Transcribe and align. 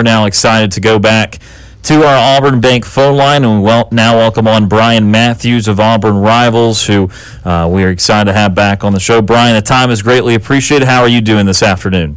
we're 0.00 0.04
now 0.04 0.24
excited 0.24 0.72
to 0.72 0.80
go 0.80 0.98
back 0.98 1.38
to 1.82 2.02
our 2.06 2.16
Auburn 2.16 2.58
Bank 2.58 2.86
phone 2.86 3.18
line, 3.18 3.44
and 3.44 3.58
we 3.58 3.66
wel- 3.66 3.90
now 3.92 4.16
welcome 4.16 4.48
on 4.48 4.66
Bryan 4.66 5.10
Matthews 5.10 5.68
of 5.68 5.78
Auburn 5.78 6.16
Rivals, 6.16 6.86
who 6.86 7.10
uh, 7.44 7.68
we 7.70 7.84
are 7.84 7.90
excited 7.90 8.24
to 8.24 8.32
have 8.32 8.54
back 8.54 8.82
on 8.82 8.94
the 8.94 8.98
show. 8.98 9.20
Bryan, 9.20 9.54
the 9.54 9.60
time 9.60 9.90
is 9.90 10.00
greatly 10.00 10.34
appreciated. 10.34 10.88
How 10.88 11.02
are 11.02 11.08
you 11.08 11.20
doing 11.20 11.44
this 11.44 11.62
afternoon? 11.62 12.16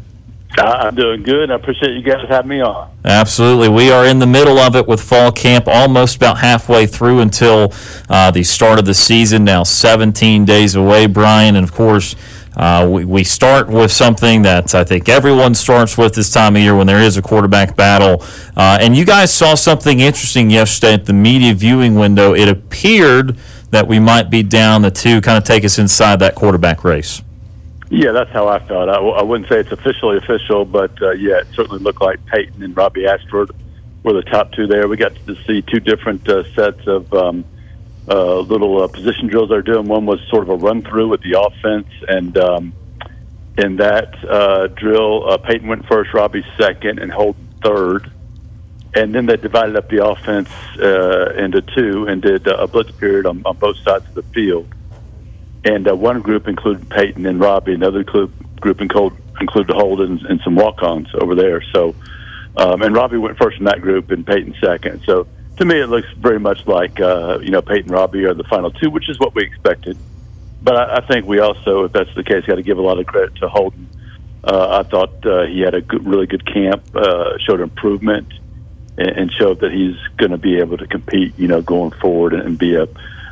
I'm 0.57 0.95
doing 0.95 1.23
good. 1.23 1.51
I 1.51 1.55
appreciate 1.55 1.91
you 1.93 2.03
guys 2.03 2.25
having 2.29 2.47
me 2.47 2.61
on. 2.61 2.89
Absolutely. 3.03 3.67
We 3.67 3.91
are 3.91 4.05
in 4.05 4.19
the 4.19 4.27
middle 4.27 4.59
of 4.59 4.77
it 4.77 4.87
with 4.87 5.01
fall 5.01 5.33
camp, 5.33 5.67
almost 5.67 6.15
about 6.15 6.37
halfway 6.37 6.85
through 6.85 7.19
until 7.19 7.73
uh, 8.07 8.31
the 8.31 8.43
start 8.43 8.79
of 8.79 8.85
the 8.85 8.93
season. 8.93 9.43
Now, 9.43 9.63
17 9.63 10.45
days 10.45 10.73
away, 10.75 11.07
Bryan. 11.07 11.57
And 11.57 11.65
of 11.65 11.73
course, 11.73 12.15
uh, 12.55 12.87
we, 12.89 13.05
we 13.05 13.23
start 13.23 13.67
with 13.67 13.91
something 13.91 14.43
that 14.43 14.75
I 14.75 14.83
think 14.83 15.09
everyone 15.09 15.55
starts 15.55 15.97
with 15.97 16.13
this 16.15 16.31
time 16.31 16.55
of 16.55 16.61
year 16.61 16.75
when 16.75 16.87
there 16.87 17.01
is 17.01 17.17
a 17.17 17.21
quarterback 17.21 17.75
battle. 17.75 18.23
Uh, 18.55 18.77
and 18.79 18.95
you 18.95 19.05
guys 19.05 19.33
saw 19.33 19.55
something 19.55 19.99
interesting 19.99 20.49
yesterday 20.49 20.93
at 20.93 21.05
the 21.05 21.13
media 21.13 21.53
viewing 21.53 21.95
window. 21.95 22.33
It 22.33 22.47
appeared 22.47 23.37
that 23.71 23.87
we 23.87 23.99
might 23.99 24.29
be 24.29 24.43
down 24.43 24.83
the 24.83 24.91
two, 24.91 25.19
kind 25.21 25.37
of 25.37 25.43
take 25.43 25.65
us 25.65 25.79
inside 25.79 26.19
that 26.19 26.35
quarterback 26.35 26.83
race. 26.83 27.21
Yeah, 27.89 28.11
that's 28.11 28.31
how 28.31 28.47
I 28.47 28.59
felt. 28.67 28.89
I, 28.89 28.95
I 28.95 29.21
wouldn't 29.21 29.49
say 29.49 29.59
it's 29.59 29.71
officially 29.71 30.17
official, 30.17 30.65
but 30.65 30.99
uh, 31.01 31.11
yeah, 31.11 31.39
it 31.39 31.47
certainly 31.53 31.79
looked 31.79 32.01
like 32.01 32.23
Payton 32.27 32.61
and 32.63 32.75
Robbie 32.75 33.05
Ashford 33.07 33.51
were 34.03 34.13
the 34.13 34.21
top 34.23 34.51
two 34.51 34.67
there. 34.67 34.87
We 34.87 34.97
got 34.97 35.15
to 35.27 35.35
see 35.45 35.61
two 35.61 35.79
different 35.79 36.27
uh, 36.27 36.43
sets 36.53 36.85
of 36.87 37.11
um, 37.13 37.45
uh, 38.07 38.39
little 38.39 38.83
uh, 38.83 38.87
position 38.87 39.27
drills 39.27 39.49
they're 39.49 39.61
doing. 39.61 39.87
One 39.87 40.05
was 40.05 40.19
sort 40.29 40.43
of 40.43 40.49
a 40.49 40.55
run 40.55 40.81
through 40.81 41.09
with 41.09 41.21
the 41.21 41.39
offense, 41.39 41.87
and 42.07 42.37
um, 42.37 42.73
in 43.57 43.77
that 43.77 44.23
uh, 44.23 44.67
drill, 44.67 45.29
uh, 45.29 45.37
Payton 45.37 45.67
went 45.67 45.85
first, 45.87 46.13
Robbie 46.13 46.45
second, 46.57 46.99
and 46.99 47.11
Holden 47.11 47.47
third. 47.63 48.11
And 48.95 49.15
then 49.15 49.25
they 49.25 49.37
divided 49.37 49.75
up 49.75 49.89
the 49.89 50.05
offense 50.05 50.49
uh, 50.77 51.33
into 51.35 51.61
two 51.61 52.05
and 52.05 52.21
did 52.21 52.47
uh, 52.47 52.57
a 52.57 52.67
blitz 52.67 52.91
period 52.91 53.25
on, 53.25 53.41
on 53.43 53.57
both 53.57 53.77
sides 53.77 54.05
of 54.05 54.13
the 54.13 54.23
field 54.23 54.67
and 55.65 55.87
uh, 55.87 55.95
one 55.95 56.21
group 56.21 56.47
included 56.47 56.89
Payton 56.89 57.25
and 57.25 57.39
Robbie. 57.39 57.73
Another 57.73 58.03
group 58.03 58.31
group 58.59 58.81
included 58.81 59.19
included 59.39 59.73
Holden 59.75 60.25
and 60.27 60.39
some 60.41 60.55
walk-ons 60.55 61.07
over 61.15 61.35
there. 61.35 61.61
So, 61.73 61.95
um, 62.55 62.81
and 62.81 62.93
Robbie 62.93 63.17
went 63.17 63.37
first 63.37 63.57
in 63.57 63.65
that 63.65 63.81
group, 63.81 64.11
and 64.11 64.25
Payton 64.25 64.55
second. 64.61 65.01
So, 65.05 65.27
to 65.57 65.65
me, 65.65 65.79
it 65.79 65.87
looks 65.87 66.07
very 66.17 66.39
much 66.39 66.65
like 66.65 66.99
uh, 66.99 67.39
you 67.41 67.51
know 67.51 67.61
Payton 67.61 67.91
Robbie 67.91 68.25
are 68.25 68.33
the 68.33 68.43
final 68.43 68.71
two, 68.71 68.89
which 68.89 69.09
is 69.09 69.19
what 69.19 69.35
we 69.35 69.43
expected. 69.43 69.97
But 70.61 70.75
I, 70.77 70.97
I 70.97 71.01
think 71.01 71.25
we 71.25 71.39
also, 71.39 71.85
if 71.85 71.91
that's 71.91 72.13
the 72.15 72.23
case, 72.23 72.45
got 72.45 72.55
to 72.55 72.63
give 72.63 72.77
a 72.77 72.81
lot 72.81 72.99
of 72.99 73.05
credit 73.05 73.35
to 73.35 73.49
Holden. 73.49 73.89
Uh, 74.43 74.83
I 74.83 74.89
thought 74.89 75.25
uh, 75.25 75.45
he 75.45 75.61
had 75.61 75.73
a 75.73 75.81
good, 75.81 76.05
really 76.05 76.27
good 76.27 76.45
camp, 76.45 76.83
uh, 76.95 77.37
showed 77.45 77.61
improvement, 77.61 78.27
and, 78.97 79.09
and 79.09 79.31
showed 79.31 79.59
that 79.61 79.71
he's 79.71 79.95
going 80.17 80.31
to 80.31 80.37
be 80.37 80.57
able 80.57 80.77
to 80.77 80.87
compete, 80.87 81.37
you 81.37 81.47
know, 81.47 81.61
going 81.61 81.91
forward 81.91 82.33
and 82.33 82.57
be 82.57 82.75
a 82.75 82.87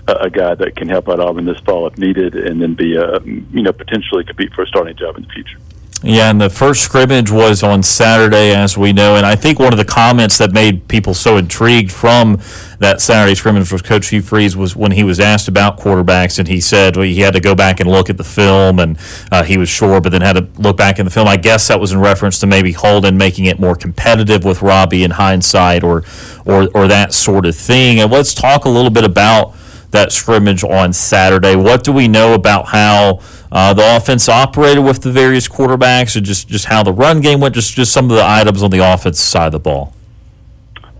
a 0.07 0.29
guy 0.29 0.55
that 0.55 0.75
can 0.75 0.89
help 0.89 1.07
out 1.09 1.19
Auburn 1.19 1.45
this 1.45 1.59
fall 1.59 1.87
if 1.87 1.97
needed, 1.97 2.35
and 2.35 2.61
then 2.61 2.73
be 2.73 2.95
a 2.95 3.19
you 3.23 3.61
know 3.61 3.71
potentially 3.71 4.23
compete 4.23 4.53
for 4.53 4.63
a 4.63 4.67
starting 4.67 4.95
job 4.95 5.15
in 5.17 5.23
the 5.23 5.29
future. 5.29 5.59
Yeah, 6.03 6.31
and 6.31 6.41
the 6.41 6.49
first 6.49 6.81
scrimmage 6.81 7.29
was 7.29 7.61
on 7.61 7.83
Saturday, 7.83 8.55
as 8.55 8.75
we 8.75 8.91
know. 8.91 9.15
And 9.17 9.23
I 9.23 9.35
think 9.35 9.59
one 9.59 9.71
of 9.71 9.77
the 9.77 9.85
comments 9.85 10.39
that 10.39 10.51
made 10.51 10.87
people 10.87 11.13
so 11.13 11.37
intrigued 11.37 11.91
from 11.91 12.39
that 12.79 13.01
Saturday 13.01 13.35
scrimmage 13.35 13.71
was 13.71 13.83
Coach 13.83 14.07
Hugh 14.07 14.23
Freeze 14.23 14.57
was 14.57 14.75
when 14.75 14.93
he 14.93 15.03
was 15.03 15.19
asked 15.19 15.47
about 15.47 15.77
quarterbacks, 15.79 16.39
and 16.39 16.47
he 16.47 16.59
said 16.59 16.95
well, 16.95 17.05
he 17.05 17.19
had 17.19 17.35
to 17.35 17.39
go 17.39 17.53
back 17.53 17.79
and 17.79 17.87
look 17.87 18.09
at 18.09 18.17
the 18.17 18.23
film, 18.23 18.79
and 18.79 18.97
uh, 19.31 19.43
he 19.43 19.59
was 19.59 19.69
sure, 19.69 20.01
but 20.01 20.11
then 20.11 20.21
had 20.21 20.37
to 20.37 20.47
look 20.59 20.75
back 20.75 20.97
in 20.97 21.05
the 21.05 21.11
film. 21.11 21.27
I 21.27 21.37
guess 21.37 21.67
that 21.67 21.79
was 21.79 21.91
in 21.91 21.99
reference 21.99 22.39
to 22.39 22.47
maybe 22.47 22.71
Holden 22.71 23.15
making 23.15 23.45
it 23.45 23.59
more 23.59 23.75
competitive 23.75 24.43
with 24.43 24.63
Robbie 24.63 25.03
in 25.03 25.11
hindsight, 25.11 25.83
or 25.83 26.03
or 26.45 26.67
or 26.73 26.87
that 26.87 27.13
sort 27.13 27.45
of 27.45 27.55
thing. 27.55 27.99
And 27.99 28.11
let's 28.11 28.33
talk 28.33 28.65
a 28.65 28.69
little 28.69 28.89
bit 28.89 29.03
about 29.03 29.55
that 29.91 30.11
scrimmage 30.11 30.63
on 30.63 30.93
Saturday. 30.93 31.55
What 31.55 31.83
do 31.83 31.91
we 31.91 32.07
know 32.07 32.33
about 32.33 32.67
how 32.67 33.19
uh, 33.51 33.73
the 33.73 33.95
offense 33.97 34.27
operated 34.27 34.83
with 34.83 35.01
the 35.01 35.11
various 35.11 35.47
quarterbacks, 35.47 36.15
or 36.15 36.21
just 36.21 36.47
just 36.47 36.65
how 36.65 36.83
the 36.83 36.93
run 36.93 37.21
game 37.21 37.39
went? 37.39 37.55
Just 37.55 37.73
just 37.73 37.93
some 37.93 38.05
of 38.05 38.17
the 38.17 38.25
items 38.25 38.63
on 38.63 38.71
the 38.71 38.79
offense 38.79 39.19
side 39.19 39.47
of 39.47 39.51
the 39.51 39.59
ball. 39.59 39.93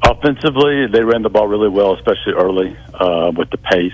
Offensively, 0.04 0.88
they 0.88 1.04
ran 1.04 1.22
the 1.22 1.30
ball 1.30 1.48
really 1.48 1.70
well, 1.70 1.94
especially 1.94 2.34
early 2.34 2.76
uh, 2.94 3.32
with 3.36 3.50
the 3.52 3.58
pace. 3.58 3.94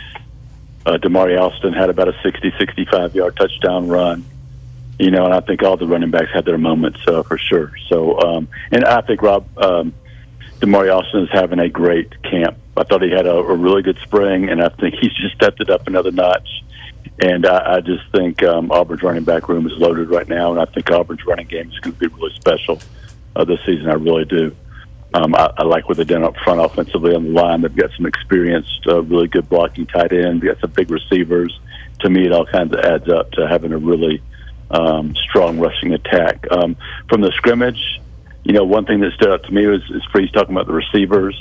Uh, 0.86 0.98
Damari 0.98 1.40
Alston 1.40 1.74
had 1.74 1.90
about 1.90 2.08
a 2.08 2.16
60, 2.24 2.54
65 2.58 3.14
yard 3.14 3.36
touchdown 3.36 3.88
run. 3.90 4.24
You 4.98 5.12
know, 5.12 5.26
and 5.26 5.34
I 5.34 5.42
think 5.42 5.62
all 5.62 5.78
the 5.78 5.86
running 5.86 6.10
backs 6.10 6.32
had 6.34 6.46
their 6.46 6.58
moments 6.58 7.00
uh, 7.08 7.22
for 7.24 7.38
sure. 7.38 7.74
So, 7.88 8.20
um, 8.20 8.48
and 8.72 8.84
I 8.84 9.02
think 9.02 9.22
Rob 9.22 9.46
um, 9.58 9.94
Damari 10.60 10.92
Alston 10.92 11.24
is 11.24 11.30
having 11.32 11.60
a 11.60 11.70
great 11.70 12.24
camp. 12.24 12.58
I 12.78 12.84
thought 12.84 13.02
he 13.02 13.12
had 13.12 13.26
a, 13.26 13.34
a 13.34 13.56
really 13.56 13.82
good 13.82 13.98
spring, 14.04 14.50
and 14.50 14.62
I 14.62 14.70
think 14.70 14.96
he's 14.96 15.14
just 15.14 15.36
stepped 15.36 15.62
it 15.62 15.70
up 15.70 15.88
another 15.88 16.12
notch. 16.12 16.48
And 17.20 17.46
I, 17.46 17.76
I 17.76 17.82
just 17.82 18.04
think 18.12 18.44
um, 18.44 18.72
Auburn's 18.72 19.02
running 19.02 19.24
back 19.24 19.50
room 19.50 19.66
is 19.66 19.74
loaded 19.74 20.10
right 20.10 20.28
now, 20.28 20.52
and 20.52 20.60
I 20.60 20.66
think 20.66 20.92
Auburn's 20.92 21.26
running 21.26 21.48
game 21.48 21.72
is 21.72 21.80
going 21.80 21.96
to 21.96 22.00
be 22.00 22.16
really 22.16 22.34
special 22.36 22.80
uh, 23.36 23.44
this 23.44 23.60
season. 23.66 23.90
I 23.90 23.94
really 23.94 24.26
do. 24.26 24.56
Um, 25.14 25.34
I, 25.34 25.52
I 25.58 25.64
like 25.64 25.88
what 25.88 25.98
they've 25.98 26.08
done 26.08 26.24
up 26.24 26.36
front 26.38 26.60
offensively 26.60 27.16
on 27.16 27.24
the 27.24 27.30
line. 27.32 27.62
They've 27.62 27.76
got 27.76 27.92
some 27.96 28.06
experienced, 28.06 28.86
uh, 28.88 29.02
really 29.04 29.28
good 29.28 29.50
blocking 29.50 29.88
tight 29.88 30.12
end. 30.14 30.42
They've 30.42 30.52
got 30.54 30.62
some 30.62 30.72
big 30.72 30.92
receivers. 30.92 31.60
To 32.02 32.10
me, 32.10 32.26
it 32.26 32.32
all 32.32 32.46
kinds 32.46 32.74
of 32.74 32.80
adds 32.80 33.10
up 33.10 33.32
to 33.32 33.48
having 33.48 33.72
a 33.72 33.78
really 33.78 34.22
um, 34.70 35.16
strong 35.16 35.60
rushing 35.60 35.94
attack. 35.94 36.46
Um, 36.52 36.76
from 37.10 37.22
the 37.22 37.32
scrimmage, 37.32 38.02
you 38.44 38.54
know, 38.54 38.64
one 38.64 38.86
thing 38.86 39.00
that 39.00 39.14
stood 39.14 39.32
out 39.32 39.44
to 39.44 39.52
me 39.52 39.66
was 39.66 39.82
is 39.90 40.04
Freeze 40.12 40.32
talking 40.32 40.56
about 40.56 40.68
the 40.68 40.74
receivers 40.74 41.36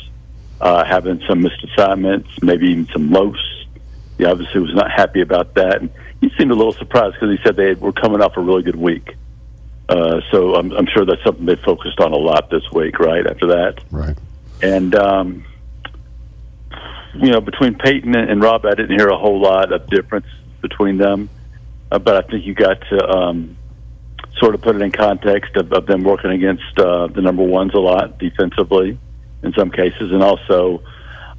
uh, 0.60 0.84
having 0.84 1.20
some 1.28 1.42
missed 1.42 1.62
assignments, 1.64 2.28
maybe 2.42 2.66
even 2.68 2.88
some 2.92 3.10
lows. 3.10 3.66
He 4.18 4.24
obviously 4.24 4.60
was 4.60 4.74
not 4.74 4.90
happy 4.90 5.20
about 5.20 5.54
that, 5.54 5.80
and 5.80 5.90
he 6.20 6.30
seemed 6.38 6.50
a 6.50 6.54
little 6.54 6.72
surprised 6.72 7.14
because 7.14 7.36
he 7.36 7.44
said 7.44 7.56
they 7.56 7.74
were 7.74 7.92
coming 7.92 8.22
off 8.22 8.36
a 8.36 8.40
really 8.40 8.62
good 8.62 8.76
week. 8.76 9.14
Uh, 9.88 10.20
so 10.30 10.54
I'm, 10.54 10.72
I'm 10.72 10.86
sure 10.86 11.04
that's 11.04 11.22
something 11.22 11.44
they 11.44 11.56
focused 11.56 12.00
on 12.00 12.12
a 12.12 12.16
lot 12.16 12.50
this 12.50 12.64
week, 12.72 12.98
right 12.98 13.26
after 13.26 13.46
that. 13.48 13.84
Right. 13.90 14.16
And 14.62 14.94
um, 14.94 15.44
you 17.14 17.30
know, 17.30 17.40
between 17.40 17.74
Payton 17.74 18.16
and 18.16 18.42
Rob, 18.42 18.64
I 18.64 18.70
didn't 18.70 18.98
hear 18.98 19.08
a 19.08 19.18
whole 19.18 19.40
lot 19.40 19.72
of 19.72 19.86
difference 19.88 20.26
between 20.62 20.96
them, 20.96 21.28
uh, 21.92 21.98
but 21.98 22.16
I 22.16 22.28
think 22.28 22.46
you 22.46 22.54
got 22.54 22.80
to. 22.90 23.08
Um, 23.08 23.56
sort 24.38 24.54
of 24.54 24.60
put 24.60 24.76
it 24.76 24.82
in 24.82 24.92
context 24.92 25.56
of, 25.56 25.72
of 25.72 25.86
them 25.86 26.04
working 26.04 26.30
against 26.30 26.78
uh, 26.78 27.06
the 27.06 27.22
number 27.22 27.42
ones 27.42 27.72
a 27.72 27.78
lot 27.78 28.18
defensively 28.18 28.98
in 29.46 29.52
some 29.54 29.70
cases, 29.70 30.12
and 30.12 30.22
also 30.22 30.82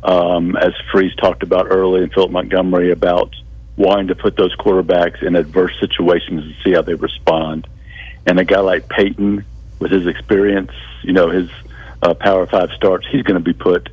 um, 0.04 0.56
as 0.56 0.74
Freeze 0.92 1.16
talked 1.16 1.44
about 1.44 1.68
early 1.70 2.04
and 2.04 2.12
Philip 2.14 2.32
Montgomery 2.32 2.92
about 2.92 3.36
wanting 3.76 4.08
to 4.08 4.16
put 4.16 4.36
those 4.36 4.56
quarterbacks 4.56 5.22
in 5.22 5.36
adverse 5.36 5.74
situations 5.80 6.44
and 6.44 6.56
see 6.64 6.74
how 6.74 6.82
they 6.82 6.96
respond. 6.96 7.68
And 8.26 8.40
a 8.40 8.46
guy 8.46 8.60
like 8.60 8.90
Payton, 8.90 9.46
with 9.80 9.92
his 9.92 10.08
experience, 10.08 10.72
you 11.04 11.14
know, 11.14 11.30
his 11.30 11.50
uh, 12.02 12.14
Power 12.14 12.48
Five 12.48 12.72
starts, 12.76 13.06
he's 13.12 13.24
going 13.24 13.42
to 13.42 13.44
be 13.44 13.54
put 13.54 13.90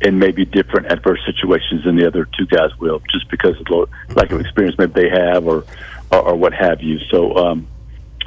in 0.00 0.18
maybe 0.18 0.44
different 0.44 0.92
adverse 0.92 1.20
situations 1.24 1.84
than 1.84 1.96
the 1.96 2.06
other 2.06 2.28
two 2.36 2.46
guys 2.46 2.70
will, 2.78 3.00
just 3.10 3.30
because 3.30 3.58
of 3.58 3.64
the 3.64 3.86
lack 4.14 4.30
of 4.32 4.40
experience 4.40 4.76
maybe 4.76 4.92
they 4.92 5.08
have 5.08 5.46
or 5.46 5.64
or, 6.12 6.20
or 6.20 6.36
what 6.36 6.52
have 6.52 6.82
you. 6.82 6.98
So. 7.10 7.36
Um, 7.36 7.68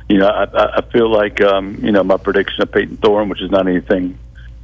you 0.10 0.20
know, 0.20 0.28
I, 0.28 0.78
I 0.78 0.82
feel 0.94 1.12
like 1.12 1.42
um, 1.42 1.84
you 1.84 1.92
know 1.92 2.02
my 2.02 2.16
prediction 2.16 2.64
of 2.64 2.72
Payton 2.72 2.96
Thorne, 2.98 3.28
which 3.28 3.42
is 3.42 3.52
not 3.52 3.68
anything, 3.68 4.18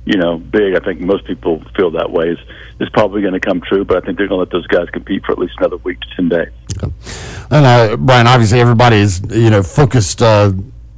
you 0.05 0.17
know, 0.17 0.37
big. 0.37 0.75
I 0.75 0.79
think 0.79 0.99
most 0.99 1.25
people 1.25 1.63
feel 1.75 1.91
that 1.91 2.11
way 2.11 2.29
is 2.29 2.39
is 2.79 2.89
probably 2.89 3.21
going 3.21 3.33
to 3.33 3.39
come 3.39 3.61
true. 3.61 3.85
But 3.85 3.97
I 3.97 4.05
think 4.05 4.17
they're 4.17 4.27
going 4.27 4.39
to 4.39 4.43
let 4.43 4.51
those 4.51 4.67
guys 4.67 4.89
compete 4.89 5.23
for 5.25 5.31
at 5.31 5.39
least 5.39 5.53
another 5.57 5.77
week 5.77 5.99
to 6.01 6.07
ten 6.15 6.29
days. 6.29 6.49
Okay. 6.77 6.93
And 7.51 7.65
uh, 7.65 7.97
Bryan, 7.97 8.27
obviously, 8.27 8.59
everybody 8.59 8.97
is 8.97 9.21
you 9.29 9.49
know 9.49 9.63
focused. 9.63 10.21
Uh, 10.21 10.53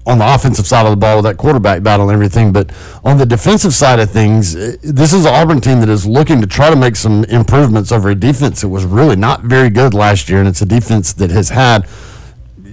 on 0.08 0.20
the 0.20 0.36
offensive 0.36 0.68
side 0.68 0.86
of 0.86 0.92
the 0.92 0.96
ball 0.96 1.16
with 1.16 1.26
that 1.26 1.36
quarterback 1.36 1.82
battle 1.82 2.10
and 2.10 2.14
everything, 2.14 2.54
but 2.54 2.72
on 3.04 3.18
the 3.18 3.26
defensive 3.26 3.74
side 3.74 4.00
of 4.00 4.10
things, 4.12 4.54
this 4.54 5.14
is 5.14 5.26
an 5.26 5.34
Auburn 5.34 5.60
team 5.60 5.80
that 5.80 5.90
is 5.90 6.06
looking 6.06 6.42
to 6.42 6.48
try 6.48 6.70
to 6.70 6.76
make 6.76 6.96
some 6.96 7.24
improvements 7.24 7.92
over 7.92 8.12
a 8.12 8.16
defense 8.16 8.62
that 8.62 8.70
was 8.70 8.86
really 8.86 9.16
not 9.16 9.42
very 9.42 9.72
good 9.72 9.96
last 9.96 10.30
year, 10.30 10.38
and 10.38 10.48
it's 10.48 10.62
a 10.62 10.66
defense 10.66 11.12
that 11.14 11.32
has 11.32 11.50
had 11.50 11.88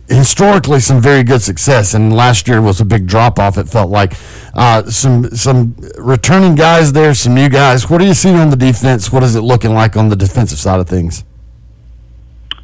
historically 0.08 0.80
some 0.80 1.00
very 1.00 1.22
good 1.22 1.42
success, 1.42 1.94
and 1.94 2.14
last 2.14 2.48
year 2.48 2.60
was 2.60 2.80
a 2.80 2.84
big 2.84 3.06
drop 3.06 3.38
off. 3.38 3.58
It 3.58 3.68
felt 3.68 3.90
like 3.90 4.14
uh, 4.54 4.84
some 4.84 5.30
some 5.30 5.76
returning 5.98 6.54
guys 6.54 6.92
there, 6.92 7.14
some 7.14 7.34
new 7.34 7.48
guys. 7.48 7.88
What 7.88 8.00
are 8.00 8.06
you 8.06 8.14
seeing 8.14 8.36
on 8.36 8.50
the 8.50 8.56
defense? 8.56 9.12
What 9.12 9.22
is 9.22 9.36
it 9.36 9.42
looking 9.42 9.74
like 9.74 9.96
on 9.96 10.08
the 10.08 10.16
defensive 10.16 10.58
side 10.58 10.80
of 10.80 10.88
things? 10.88 11.24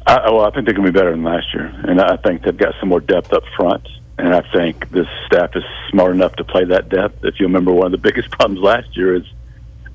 I, 0.05 0.31
well, 0.31 0.41
I 0.41 0.51
think 0.51 0.65
they're 0.65 0.73
going 0.73 0.87
to 0.87 0.91
be 0.91 0.97
better 0.97 1.11
than 1.11 1.23
last 1.23 1.53
year, 1.53 1.65
and 1.65 2.01
I 2.01 2.17
think 2.17 2.41
they've 2.41 2.57
got 2.57 2.73
some 2.79 2.89
more 2.89 2.99
depth 2.99 3.31
up 3.31 3.43
front. 3.55 3.87
And 4.17 4.35
I 4.35 4.41
think 4.51 4.89
this 4.89 5.07
staff 5.27 5.55
is 5.55 5.63
smart 5.89 6.13
enough 6.13 6.35
to 6.37 6.43
play 6.43 6.65
that 6.65 6.89
depth. 6.89 7.23
If 7.23 7.39
you 7.39 7.45
remember, 7.45 7.71
one 7.71 7.85
of 7.85 7.91
the 7.91 7.97
biggest 8.09 8.31
problems 8.31 8.61
last 8.61 8.97
year 8.97 9.15
is 9.15 9.23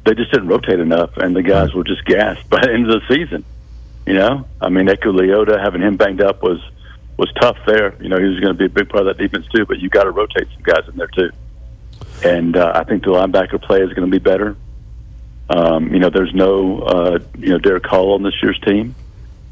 they 0.05 0.15
just 0.15 0.31
didn't 0.31 0.49
rotate 0.49 0.81
enough, 0.81 1.17
and 1.17 1.35
the 1.35 1.43
guys 1.43 1.75
were 1.75 1.85
just 1.85 2.05
gassed 2.05 2.49
by 2.49 2.61
the 2.61 2.73
end 2.73 2.91
of 2.91 3.01
the 3.01 3.15
season. 3.15 3.45
You 4.07 4.15
know, 4.15 4.47
I 4.61 4.69
mean, 4.69 4.87
Eku 4.87 5.19
Leota 5.19 5.59
having 5.59 5.81
him 5.81 5.97
banged 5.97 6.21
up 6.21 6.43
was 6.43 6.61
was 7.17 7.33
tough 7.41 7.57
there. 7.67 7.95
You 8.03 8.09
know, 8.09 8.19
he 8.19 8.25
was 8.25 8.41
going 8.41 8.55
to 8.55 8.59
be 8.59 8.67
a 8.67 8.69
big 8.69 8.89
part 8.89 9.07
of 9.07 9.17
that 9.17 9.23
defense 9.23 9.47
too. 9.55 9.67
But 9.67 9.79
you 9.81 9.89
got 9.89 10.05
to 10.05 10.11
rotate 10.11 10.49
some 10.53 10.63
guys 10.63 10.89
in 10.89 10.97
there 10.97 11.09
too. 11.09 11.31
and 12.25 12.57
uh, 12.57 12.73
I 12.75 12.85
think 12.85 13.05
the 13.05 13.11
linebacker 13.11 13.63
play 13.63 13.81
is 13.81 13.93
going 13.93 14.11
to 14.11 14.19
be 14.19 14.23
better. 14.23 14.57
Um, 15.51 15.93
you 15.93 16.01
know, 16.01 16.11
there's 16.11 16.35
no 16.35 16.81
uh, 16.81 17.19
you 17.39 17.51
know 17.51 17.59
Derick 17.59 17.87
Hall 17.87 18.15
on 18.15 18.23
this 18.23 18.35
year's 18.43 18.59
team, 18.61 18.95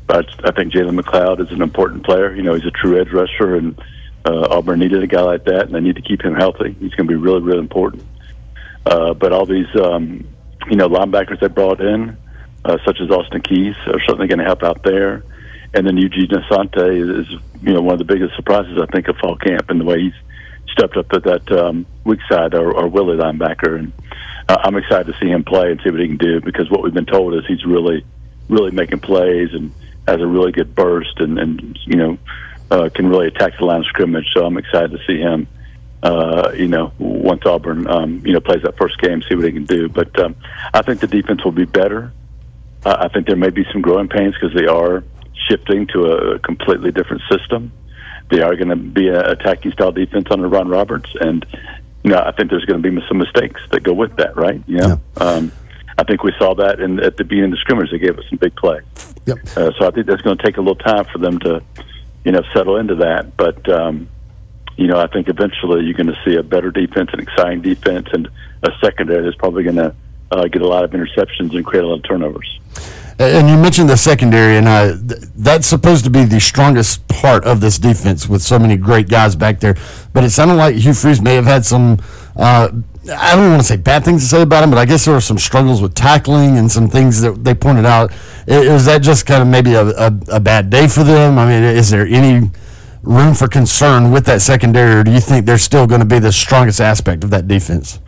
but 0.06 0.26
I 0.44 0.50
think 0.52 0.72
Jalen 0.72 0.98
McLeod 0.98 1.40
is 1.40 1.50
an 1.52 1.62
important 1.62 2.04
player. 2.04 2.34
You 2.34 2.42
know, 2.42 2.54
he's 2.54 2.64
a 2.64 2.70
true 2.70 2.98
edge 3.00 3.10
rusher, 3.12 3.56
and 3.56 3.78
uh, 4.24 4.48
Auburn 4.50 4.78
needed 4.78 5.02
a 5.02 5.06
guy 5.06 5.20
like 5.20 5.44
that, 5.44 5.66
and 5.66 5.74
they 5.74 5.80
need 5.80 5.96
to 5.96 6.02
keep 6.02 6.22
him 6.22 6.34
healthy. 6.34 6.74
He's 6.80 6.94
going 6.94 7.08
to 7.08 7.12
be 7.12 7.16
really, 7.16 7.40
really 7.40 7.58
important. 7.58 8.04
Uh, 8.86 9.14
but 9.14 9.32
all 9.32 9.46
these, 9.46 9.68
um, 9.80 10.26
you 10.68 10.76
know, 10.76 10.88
linebackers 10.88 11.40
they 11.40 11.48
brought 11.48 11.80
in, 11.80 12.16
uh, 12.64 12.78
such 12.84 13.00
as 13.00 13.10
Austin 13.10 13.42
Keys, 13.42 13.76
are 13.86 14.00
certainly 14.00 14.28
going 14.28 14.38
to 14.38 14.44
help 14.44 14.62
out 14.62 14.82
there. 14.82 15.24
And 15.74 15.86
then 15.86 15.96
Eugene 15.96 16.28
Asante 16.28 17.20
is, 17.20 17.30
you 17.62 17.72
know, 17.72 17.80
one 17.80 17.94
of 17.94 17.98
the 17.98 18.04
biggest 18.04 18.36
surprises 18.36 18.78
I 18.80 18.86
think 18.86 19.08
of 19.08 19.16
fall 19.16 19.36
camp 19.36 19.70
and 19.70 19.80
the 19.80 19.84
way 19.84 20.00
he's 20.00 20.14
stepped 20.72 20.96
up 20.96 21.12
at 21.12 21.24
that 21.24 21.50
um, 21.52 21.86
weak 22.04 22.20
side 22.28 22.54
or, 22.54 22.72
or 22.72 22.88
Willie 22.88 23.16
linebacker. 23.16 23.78
And 23.78 23.92
uh, 24.48 24.58
I'm 24.62 24.76
excited 24.76 25.12
to 25.12 25.18
see 25.18 25.28
him 25.28 25.44
play 25.44 25.70
and 25.70 25.80
see 25.82 25.90
what 25.90 26.00
he 26.00 26.08
can 26.08 26.18
do 26.18 26.40
because 26.40 26.70
what 26.70 26.82
we've 26.82 26.92
been 26.92 27.06
told 27.06 27.34
is 27.34 27.46
he's 27.46 27.64
really, 27.64 28.04
really 28.48 28.70
making 28.70 29.00
plays 29.00 29.50
and 29.52 29.72
has 30.06 30.20
a 30.20 30.26
really 30.26 30.52
good 30.52 30.74
burst 30.74 31.20
and, 31.20 31.38
and 31.38 31.78
you 31.86 31.96
know, 31.96 32.18
uh, 32.70 32.88
can 32.94 33.08
really 33.08 33.28
attack 33.28 33.56
the 33.58 33.64
line 33.64 33.80
of 33.80 33.86
scrimmage. 33.86 34.26
So 34.34 34.44
I'm 34.44 34.58
excited 34.58 34.90
to 34.92 34.98
see 35.06 35.18
him. 35.18 35.46
Uh, 36.02 36.50
you 36.56 36.66
know, 36.66 36.92
once 36.98 37.46
Auburn, 37.46 37.86
um, 37.86 38.26
you 38.26 38.32
know, 38.32 38.40
plays 38.40 38.62
that 38.62 38.76
first 38.76 38.98
game, 38.98 39.22
see 39.22 39.36
what 39.36 39.44
he 39.44 39.52
can 39.52 39.64
do. 39.64 39.88
But 39.88 40.18
um, 40.18 40.34
I 40.74 40.82
think 40.82 41.00
the 41.00 41.06
defense 41.06 41.44
will 41.44 41.52
be 41.52 41.64
better. 41.64 42.12
I 42.84 43.06
think 43.06 43.28
there 43.28 43.36
may 43.36 43.50
be 43.50 43.64
some 43.72 43.80
growing 43.80 44.08
pains 44.08 44.34
because 44.34 44.52
they 44.52 44.66
are 44.66 45.04
shifting 45.48 45.86
to 45.88 46.04
a 46.04 46.38
completely 46.38 46.92
different 46.92 47.22
system. 47.30 47.72
They 48.30 48.40
are 48.40 48.54
going 48.56 48.68
to 48.68 48.76
be 48.76 49.08
an 49.08 49.16
attacking 49.16 49.72
style 49.72 49.92
defense 49.92 50.26
under 50.30 50.48
Ron 50.48 50.68
Roberts, 50.68 51.10
and 51.20 51.44
you 52.02 52.10
know, 52.10 52.18
I 52.18 52.32
think 52.32 52.50
there's 52.50 52.64
going 52.64 52.82
to 52.82 52.90
be 52.90 53.00
some 53.08 53.18
mistakes 53.18 53.60
that 53.70 53.82
go 53.82 53.92
with 53.92 54.16
that, 54.16 54.36
right? 54.36 54.60
You 54.66 54.78
know? 54.78 55.00
Yeah. 55.16 55.24
Um, 55.24 55.52
I 55.98 56.04
think 56.04 56.24
we 56.24 56.32
saw 56.38 56.54
that 56.54 56.80
in, 56.80 56.98
at 57.00 57.16
the 57.16 57.24
beginning 57.24 57.46
of 57.46 57.50
the 57.52 57.56
scrimmage. 57.58 57.90
They 57.90 57.98
gave 57.98 58.18
us 58.18 58.24
some 58.28 58.38
big 58.38 58.56
play. 58.56 58.80
Yep. 59.26 59.38
Uh, 59.56 59.70
so 59.78 59.86
I 59.86 59.90
think 59.90 60.06
that's 60.06 60.22
going 60.22 60.36
to 60.36 60.42
take 60.42 60.56
a 60.56 60.60
little 60.60 60.74
time 60.74 61.04
for 61.12 61.18
them 61.18 61.38
to, 61.40 61.62
you 62.24 62.32
know, 62.32 62.42
settle 62.52 62.76
into 62.76 62.96
that. 62.96 63.36
But 63.36 63.68
um, 63.68 64.08
you 64.76 64.86
know, 64.86 64.98
I 64.98 65.06
think 65.06 65.28
eventually 65.28 65.84
you're 65.84 65.94
going 65.94 66.06
to 66.06 66.18
see 66.24 66.36
a 66.36 66.42
better 66.42 66.70
defense, 66.70 67.10
an 67.12 67.20
exciting 67.20 67.62
defense, 67.62 68.08
and 68.12 68.28
a 68.62 68.70
secondary 68.82 69.22
that's 69.22 69.36
probably 69.36 69.64
going 69.64 69.76
to 69.76 69.94
uh, 70.30 70.46
get 70.48 70.62
a 70.62 70.66
lot 70.66 70.84
of 70.84 70.90
interceptions 70.90 71.54
and 71.54 71.64
create 71.64 71.84
a 71.84 71.86
lot 71.86 71.98
of 71.98 72.04
turnovers. 72.04 72.58
And 73.18 73.48
you 73.48 73.56
mentioned 73.56 73.88
the 73.88 73.96
secondary, 73.96 74.56
and 74.56 74.66
uh, 74.66 74.96
th- 74.96 75.20
that's 75.36 75.66
supposed 75.66 76.04
to 76.04 76.10
be 76.10 76.24
the 76.24 76.40
strongest 76.40 77.06
part 77.08 77.44
of 77.44 77.60
this 77.60 77.78
defense 77.78 78.28
with 78.28 78.42
so 78.42 78.58
many 78.58 78.76
great 78.76 79.08
guys 79.08 79.36
back 79.36 79.60
there. 79.60 79.76
But 80.12 80.24
it 80.24 80.30
sounded 80.30 80.54
like 80.54 80.74
Hugh 80.76 80.94
Freeze 80.94 81.20
may 81.20 81.34
have 81.34 81.44
had 81.44 81.64
some. 81.64 81.98
Uh, 82.34 82.68
I 83.12 83.34
don't 83.34 83.50
want 83.50 83.60
to 83.60 83.66
say 83.66 83.76
bad 83.76 84.04
things 84.04 84.22
to 84.22 84.28
say 84.28 84.42
about 84.42 84.62
him, 84.62 84.70
but 84.70 84.78
I 84.78 84.84
guess 84.84 85.04
there 85.04 85.14
were 85.14 85.20
some 85.20 85.38
struggles 85.38 85.82
with 85.82 85.94
tackling 85.94 86.56
and 86.56 86.70
some 86.70 86.88
things 86.88 87.20
that 87.20 87.42
they 87.42 87.52
pointed 87.52 87.84
out. 87.84 88.12
Is 88.46 88.84
that 88.84 89.02
just 89.02 89.26
kind 89.26 89.42
of 89.42 89.48
maybe 89.48 89.74
a, 89.74 89.86
a, 89.88 90.12
a 90.28 90.40
bad 90.40 90.70
day 90.70 90.86
for 90.86 91.02
them? 91.02 91.36
I 91.36 91.46
mean, 91.46 91.64
is 91.64 91.90
there 91.90 92.06
any 92.06 92.50
room 93.02 93.34
for 93.34 93.48
concern 93.48 94.12
with 94.12 94.24
that 94.26 94.40
secondary, 94.40 94.94
or 94.94 95.02
do 95.02 95.10
you 95.10 95.20
think 95.20 95.46
they're 95.46 95.58
still 95.58 95.86
going 95.88 96.00
to 96.00 96.06
be 96.06 96.20
the 96.20 96.30
strongest 96.30 96.80
aspect 96.80 97.24
of 97.24 97.30
that 97.30 97.48
defense? 97.48 97.98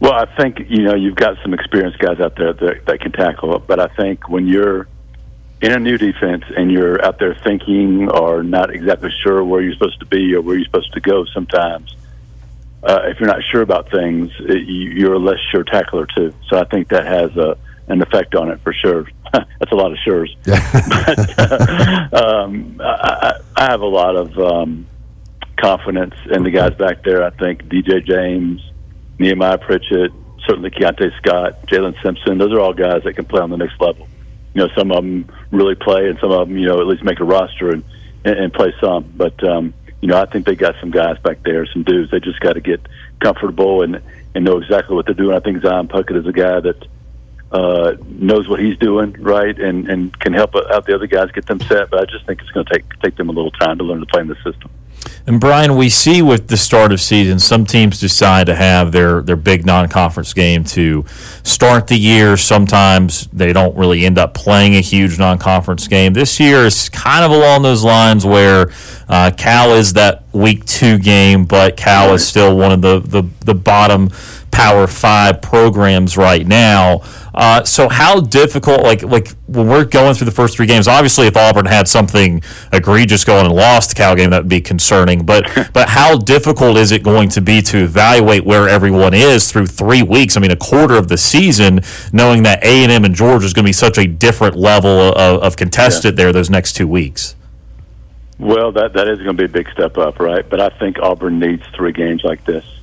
Well, 0.00 0.14
I 0.14 0.24
think 0.36 0.58
you 0.68 0.82
know 0.82 0.94
you've 0.94 1.16
got 1.16 1.36
some 1.42 1.52
experienced 1.52 1.98
guys 1.98 2.20
out 2.20 2.36
there 2.36 2.54
that, 2.54 2.86
that 2.86 3.00
can 3.00 3.12
tackle 3.12 3.54
it, 3.56 3.66
but 3.66 3.78
I 3.78 3.88
think 3.88 4.28
when 4.28 4.46
you're 4.46 4.88
in 5.60 5.72
a 5.72 5.78
new 5.78 5.98
defense 5.98 6.44
and 6.56 6.72
you're 6.72 7.04
out 7.04 7.18
there 7.18 7.34
thinking 7.44 8.10
or 8.10 8.42
not 8.42 8.70
exactly 8.70 9.10
sure 9.22 9.44
where 9.44 9.60
you're 9.60 9.74
supposed 9.74 10.00
to 10.00 10.06
be 10.06 10.34
or 10.34 10.40
where 10.40 10.56
you're 10.56 10.64
supposed 10.64 10.92
to 10.94 11.00
go, 11.00 11.26
sometimes 11.26 11.94
uh, 12.82 13.00
if 13.04 13.20
you're 13.20 13.28
not 13.28 13.42
sure 13.44 13.60
about 13.60 13.90
things, 13.90 14.30
it, 14.40 14.66
you're 14.66 15.14
a 15.14 15.18
less 15.18 15.38
sure 15.50 15.64
tackler 15.64 16.06
too. 16.16 16.32
So 16.48 16.58
I 16.58 16.64
think 16.64 16.88
that 16.88 17.06
has 17.06 17.36
a 17.36 17.58
an 17.88 18.00
effect 18.00 18.34
on 18.34 18.50
it 18.50 18.60
for 18.62 18.72
sure. 18.72 19.06
That's 19.32 19.72
a 19.72 19.74
lot 19.74 19.92
of 19.92 19.98
sure's. 20.04 20.34
but 20.44 21.38
uh, 21.38 22.08
um, 22.44 22.80
I, 22.82 23.40
I 23.56 23.64
have 23.64 23.80
a 23.80 23.86
lot 23.86 24.16
of 24.16 24.38
um, 24.38 24.86
confidence 25.56 26.14
in 26.30 26.44
the 26.44 26.50
guys 26.50 26.74
back 26.74 27.02
there. 27.02 27.24
I 27.24 27.30
think 27.30 27.64
DJ 27.64 28.04
James, 28.06 28.62
Nehemiah 29.20 29.58
Pritchett, 29.58 30.12
certainly 30.46 30.70
Keionte 30.70 31.14
Scott, 31.18 31.66
Jaylin 31.66 31.94
Simpson. 32.02 32.38
Those 32.38 32.52
are 32.52 32.60
all 32.60 32.72
guys 32.72 33.04
that 33.04 33.14
can 33.14 33.26
play 33.26 33.42
on 33.42 33.50
the 33.50 33.58
next 33.58 33.78
level. 33.78 34.08
You 34.54 34.62
know, 34.62 34.68
some 34.76 34.90
of 34.90 34.96
them 34.96 35.30
really 35.52 35.74
play, 35.74 36.08
and 36.08 36.18
some 36.18 36.32
of 36.32 36.48
them, 36.48 36.56
you 36.56 36.66
know, 36.66 36.80
at 36.80 36.86
least 36.86 37.04
make 37.04 37.20
a 37.20 37.24
roster 37.24 37.70
and 37.70 37.84
and, 38.24 38.38
and 38.38 38.52
play 38.52 38.72
some. 38.80 39.12
But 39.14 39.42
um, 39.44 39.74
you 40.00 40.08
know, 40.08 40.20
I 40.20 40.24
think 40.24 40.46
they 40.46 40.56
got 40.56 40.74
some 40.80 40.90
guys 40.90 41.18
back 41.18 41.42
there, 41.44 41.66
some 41.66 41.82
dudes. 41.82 42.10
They 42.10 42.18
just 42.18 42.40
got 42.40 42.54
to 42.54 42.60
get 42.60 42.80
comfortable 43.20 43.82
and 43.82 44.00
and 44.34 44.44
know 44.44 44.56
exactly 44.56 44.96
what 44.96 45.04
they're 45.04 45.14
doing. 45.14 45.36
I 45.36 45.40
think 45.40 45.62
Zion 45.62 45.88
Puckett 45.88 46.16
is 46.16 46.26
a 46.26 46.32
guy 46.32 46.60
that 46.60 46.86
uh, 47.52 47.96
knows 48.06 48.48
what 48.48 48.58
he's 48.58 48.78
doing, 48.78 49.12
right, 49.20 49.56
and 49.58 49.86
and 49.88 50.18
can 50.18 50.32
help 50.32 50.56
out 50.56 50.86
the 50.86 50.94
other 50.94 51.06
guys 51.06 51.30
get 51.32 51.46
them 51.46 51.60
set. 51.60 51.90
But 51.90 52.00
I 52.00 52.04
just 52.06 52.26
think 52.26 52.40
it's 52.40 52.50
going 52.52 52.64
to 52.64 52.72
take 52.72 52.98
take 53.00 53.16
them 53.16 53.28
a 53.28 53.32
little 53.32 53.52
time 53.52 53.76
to 53.78 53.84
learn 53.84 54.00
to 54.00 54.06
play 54.06 54.22
in 54.22 54.28
the 54.28 54.36
system. 54.36 54.70
And 55.26 55.38
Bryan, 55.38 55.76
we 55.76 55.88
see 55.88 56.22
with 56.22 56.48
the 56.48 56.56
start 56.56 56.92
of 56.92 57.00
season, 57.00 57.38
some 57.38 57.66
teams 57.66 58.00
decide 58.00 58.46
to 58.46 58.54
have 58.54 58.92
their 58.92 59.22
their 59.22 59.36
big 59.36 59.66
non-conference 59.66 60.32
game 60.34 60.64
to 60.64 61.04
start 61.42 61.86
the 61.86 61.96
year. 61.96 62.36
Sometimes 62.36 63.26
they 63.32 63.52
don't 63.52 63.76
really 63.76 64.04
end 64.04 64.18
up 64.18 64.34
playing 64.34 64.74
a 64.76 64.80
huge 64.80 65.18
non-conference 65.18 65.88
game. 65.88 66.14
This 66.14 66.40
year 66.40 66.64
is 66.64 66.88
kind 66.88 67.24
of 67.24 67.30
along 67.30 67.62
those 67.62 67.84
lines 67.84 68.24
where 68.24 68.72
uh, 69.08 69.30
Cal 69.36 69.74
is 69.74 69.92
that 69.92 70.24
week 70.32 70.64
two 70.64 70.98
game, 70.98 71.44
but 71.44 71.76
Cal 71.76 72.14
is 72.14 72.26
still 72.26 72.56
one 72.56 72.72
of 72.72 72.80
the 72.80 73.00
the, 73.00 73.28
the 73.44 73.54
bottom 73.54 74.10
Power 74.50 74.86
Five 74.86 75.42
programs 75.42 76.16
right 76.16 76.46
now. 76.46 77.02
Uh, 77.34 77.62
so 77.64 77.88
how 77.88 78.20
difficult, 78.20 78.82
like 78.82 79.02
like 79.02 79.28
when 79.46 79.68
we're 79.68 79.84
going 79.84 80.14
through 80.14 80.24
the 80.24 80.30
first 80.30 80.56
three 80.56 80.66
games, 80.66 80.88
obviously 80.88 81.26
if 81.26 81.36
Auburn 81.36 81.66
had 81.66 81.86
something 81.86 82.42
egregious 82.72 83.24
going 83.24 83.46
and 83.46 83.54
lost 83.54 83.90
the 83.90 83.94
Cal 83.94 84.16
game, 84.16 84.30
that 84.30 84.42
would 84.42 84.48
be 84.48 84.60
concerning. 84.60 85.24
But 85.24 85.70
but 85.72 85.90
how 85.90 86.16
difficult 86.16 86.76
is 86.76 86.90
it 86.92 87.02
going 87.02 87.28
to 87.30 87.40
be 87.40 87.62
to 87.62 87.78
evaluate 87.78 88.44
where 88.44 88.68
everyone 88.68 89.14
is 89.14 89.50
through 89.50 89.66
three 89.66 90.02
weeks? 90.02 90.36
I 90.36 90.40
mean, 90.40 90.50
a 90.50 90.56
quarter 90.56 90.94
of 90.94 91.08
the 91.08 91.18
season, 91.18 91.80
knowing 92.12 92.42
that 92.42 92.64
A 92.64 92.82
and 92.82 92.90
M 92.90 93.04
and 93.04 93.14
Georgia 93.14 93.46
is 93.46 93.52
going 93.52 93.64
to 93.64 93.68
be 93.68 93.72
such 93.72 93.98
a 93.98 94.06
different 94.06 94.56
level 94.56 94.90
of, 94.90 95.42
of 95.42 95.56
contested 95.56 96.14
yeah. 96.14 96.24
there 96.24 96.32
those 96.32 96.50
next 96.50 96.72
two 96.74 96.88
weeks. 96.88 97.36
Well, 98.38 98.72
that 98.72 98.94
that 98.94 99.06
is 99.06 99.18
going 99.18 99.36
to 99.36 99.42
be 99.42 99.44
a 99.44 99.48
big 99.48 99.70
step 99.70 99.98
up, 99.98 100.18
right? 100.18 100.48
But 100.48 100.60
I 100.60 100.70
think 100.70 100.98
Auburn 100.98 101.38
needs 101.38 101.62
three 101.74 101.92
games 101.92 102.24
like 102.24 102.44
this 102.44 102.79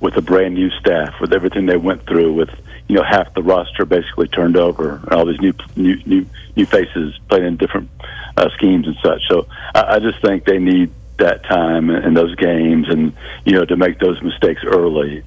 with 0.00 0.16
a 0.16 0.22
brand 0.22 0.54
new 0.54 0.70
staff, 0.70 1.14
with 1.20 1.32
everything 1.32 1.66
they 1.66 1.76
went 1.76 2.06
through, 2.06 2.32
with 2.32 2.50
you 2.88 2.96
know 2.96 3.02
half 3.02 3.32
the 3.34 3.42
roster 3.42 3.84
basically 3.84 4.28
turned 4.28 4.56
over, 4.56 4.96
and 4.96 5.12
all 5.12 5.26
these 5.26 5.40
new 5.40 5.52
new 5.74 5.96
new, 6.04 6.26
new 6.54 6.66
faces 6.66 7.18
playing 7.28 7.46
in 7.46 7.56
different 7.56 7.90
uh, 8.36 8.48
schemes 8.54 8.86
and 8.86 8.96
such. 9.02 9.22
So 9.28 9.46
I, 9.74 9.96
I 9.96 9.98
just 9.98 10.20
think 10.20 10.44
they 10.44 10.58
need 10.58 10.92
that 11.18 11.44
time 11.44 11.88
and 11.90 12.16
those 12.16 12.34
games, 12.36 12.88
and 12.88 13.14
you 13.44 13.52
know 13.52 13.64
to 13.64 13.76
make 13.76 13.98
those 13.98 14.22
mistakes 14.22 14.62
early 14.64 15.22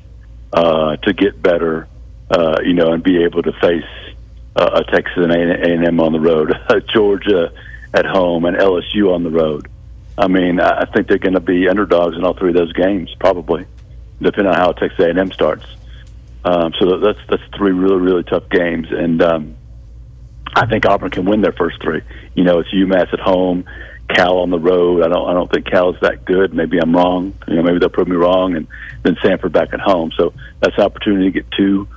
uh, 0.53 0.97
to 0.97 1.13
get 1.13 1.41
better, 1.41 1.87
uh, 2.29 2.59
you 2.63 2.73
know, 2.73 2.93
and 2.93 3.03
be 3.03 3.23
able 3.23 3.41
to 3.43 3.51
face 3.53 3.83
uh, 4.55 4.83
a 4.85 4.91
Texas 4.91 5.17
and 5.17 5.31
A 5.31 5.73
and 5.73 5.87
M 5.87 5.99
on 5.99 6.13
the 6.13 6.19
road, 6.19 6.53
Georgia 6.93 7.51
at 7.93 8.05
home, 8.05 8.45
and 8.45 8.55
LSU 8.55 9.13
on 9.13 9.23
the 9.23 9.31
road. 9.31 9.67
I 10.17 10.27
mean, 10.27 10.59
I 10.59 10.83
think 10.85 11.07
they're 11.07 11.17
going 11.17 11.33
to 11.33 11.39
be 11.39 11.69
underdogs 11.69 12.17
in 12.17 12.25
all 12.25 12.33
three 12.33 12.49
of 12.49 12.55
those 12.55 12.73
games, 12.73 13.15
probably 13.19 13.65
depending 14.21 14.53
on 14.53 14.59
how 14.59 14.71
Texas 14.71 14.99
A&M 14.99 15.31
starts. 15.31 15.65
Um, 16.43 16.73
so 16.79 16.97
that's 16.99 17.19
that's 17.27 17.43
three 17.55 17.71
really 17.71 17.97
really 17.97 18.23
tough 18.23 18.49
games, 18.49 18.87
and 18.91 19.21
um, 19.21 19.55
I 20.55 20.65
think 20.67 20.85
Auburn 20.85 21.09
can 21.09 21.25
win 21.25 21.41
their 21.41 21.51
first 21.51 21.81
three. 21.81 22.01
You 22.33 22.43
know, 22.43 22.59
it's 22.59 22.73
UMass 22.73 23.11
at 23.11 23.19
home, 23.19 23.65
Cal 24.07 24.39
on 24.39 24.49
the 24.49 24.59
road. 24.59 25.03
I 25.03 25.09
don't 25.09 25.29
I 25.29 25.33
don't 25.33 25.51
think 25.51 25.65
Cal 25.65 25.93
is 25.93 25.99
that 26.01 26.23
good. 26.23 26.53
Maybe 26.53 26.79
I'm 26.79 26.95
wrong. 26.95 27.33
You 27.47 27.55
know, 27.55 27.63
maybe 27.63 27.79
they'll 27.79 27.89
prove 27.89 28.07
me 28.07 28.15
wrong, 28.15 28.55
and 28.55 28.67
then 29.03 29.15
Samford 29.15 29.51
back 29.51 29.73
at 29.73 29.81
home. 29.81 30.11
So 30.17 30.33
that's 30.61 30.77
an 30.77 30.83
opportunity 30.83 31.25
to 31.25 31.31
get 31.31 31.51
two 31.51 31.87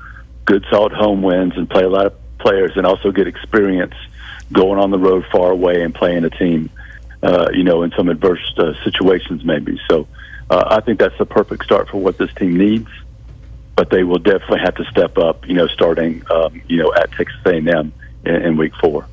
good 0.45 0.67
solid 0.71 0.93
home 0.93 1.23
wins 1.23 1.57
and 1.57 1.71
play 1.71 1.85
a 1.85 1.89
lot 1.89 2.07
of 2.07 2.15
players, 2.39 2.73
and 2.77 2.85
also 2.85 3.13
get 3.13 3.29
experience 3.29 3.95
going 4.53 4.81
on 4.81 4.91
the 4.91 4.99
road 4.99 5.25
far 5.31 5.53
away 5.53 5.83
and 5.83 5.95
playing 5.95 6.25
a 6.25 6.31
team. 6.31 6.69
Uh, 7.23 7.49
you 7.53 7.63
know, 7.63 7.85
in 7.85 7.93
some 7.97 8.09
adverse 8.09 8.53
uh, 8.59 8.73
situations, 8.83 9.45
maybe. 9.45 9.81
So 9.89 10.09
uh, 10.51 10.65
I 10.67 10.81
think 10.81 10.99
that's 10.99 11.17
the 11.19 11.27
perfect 11.27 11.65
start 11.65 11.89
for 11.89 11.99
what 11.99 12.19
this 12.19 12.33
team 12.35 12.57
needs. 12.57 12.89
But 13.75 13.89
they 13.89 14.05
will 14.05 14.19
definitely 14.19 14.61
have 14.61 14.75
to 14.77 14.85
step 14.85 15.17
up, 15.17 15.49
you 15.49 15.55
know, 15.55 15.67
starting, 15.67 16.23
um, 16.31 16.61
you 16.69 16.77
know, 16.77 16.93
at 16.95 17.11
Texas 17.13 17.41
A&M 17.47 17.93
in, 18.25 18.35
in 18.35 18.57
week 18.59 18.73
four. 18.81 19.07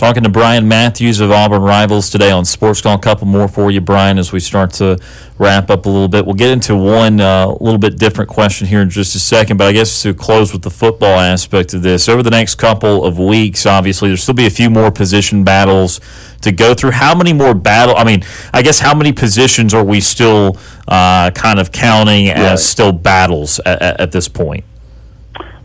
Talking 0.00 0.22
to 0.22 0.30
Bryan 0.30 0.66
Matthews 0.66 1.20
of 1.20 1.30
Auburn 1.30 1.60
Rivals 1.60 2.08
today 2.08 2.30
on 2.30 2.46
Sports 2.46 2.80
Call. 2.80 2.94
A 2.94 2.98
couple 2.98 3.26
more 3.26 3.46
for 3.46 3.70
you, 3.70 3.82
Bryan, 3.82 4.16
as 4.16 4.32
we 4.32 4.40
start 4.40 4.72
to 4.74 4.98
wrap 5.36 5.68
up 5.68 5.84
a 5.84 5.90
little 5.90 6.08
bit. 6.08 6.24
We'll 6.24 6.36
get 6.36 6.50
into 6.50 6.74
one 6.74 7.20
uh, 7.20 7.48
little 7.60 7.76
bit 7.76 7.98
different 7.98 8.30
question 8.30 8.66
here 8.66 8.80
in 8.80 8.88
just 8.88 9.14
a 9.14 9.18
second, 9.18 9.58
but 9.58 9.66
I 9.66 9.72
guess 9.72 10.02
to 10.04 10.14
close 10.14 10.54
with 10.54 10.62
the 10.62 10.70
football 10.70 11.20
aspect 11.20 11.74
of 11.74 11.82
this, 11.82 12.08
over 12.08 12.22
the 12.22 12.30
next 12.30 12.54
couple 12.54 13.04
of 13.04 13.18
weeks, 13.18 13.66
obviously, 13.66 14.08
there'll 14.08 14.16
still 14.16 14.32
be 14.32 14.46
a 14.46 14.50
few 14.50 14.70
more 14.70 14.90
position 14.90 15.44
battles 15.44 16.00
to 16.40 16.50
go 16.50 16.72
through. 16.72 16.92
How 16.92 17.14
many 17.14 17.34
more 17.34 17.52
battle? 17.52 17.94
I 17.94 18.04
mean, 18.04 18.22
I 18.54 18.62
guess 18.62 18.80
how 18.80 18.94
many 18.94 19.12
positions 19.12 19.74
are 19.74 19.84
we 19.84 20.00
still 20.00 20.56
uh, 20.88 21.30
kind 21.32 21.58
of 21.58 21.72
counting 21.72 22.30
as 22.30 22.66
still 22.66 22.92
battles 22.92 23.60
at, 23.66 24.00
at 24.00 24.12
this 24.12 24.28
point? 24.28 24.64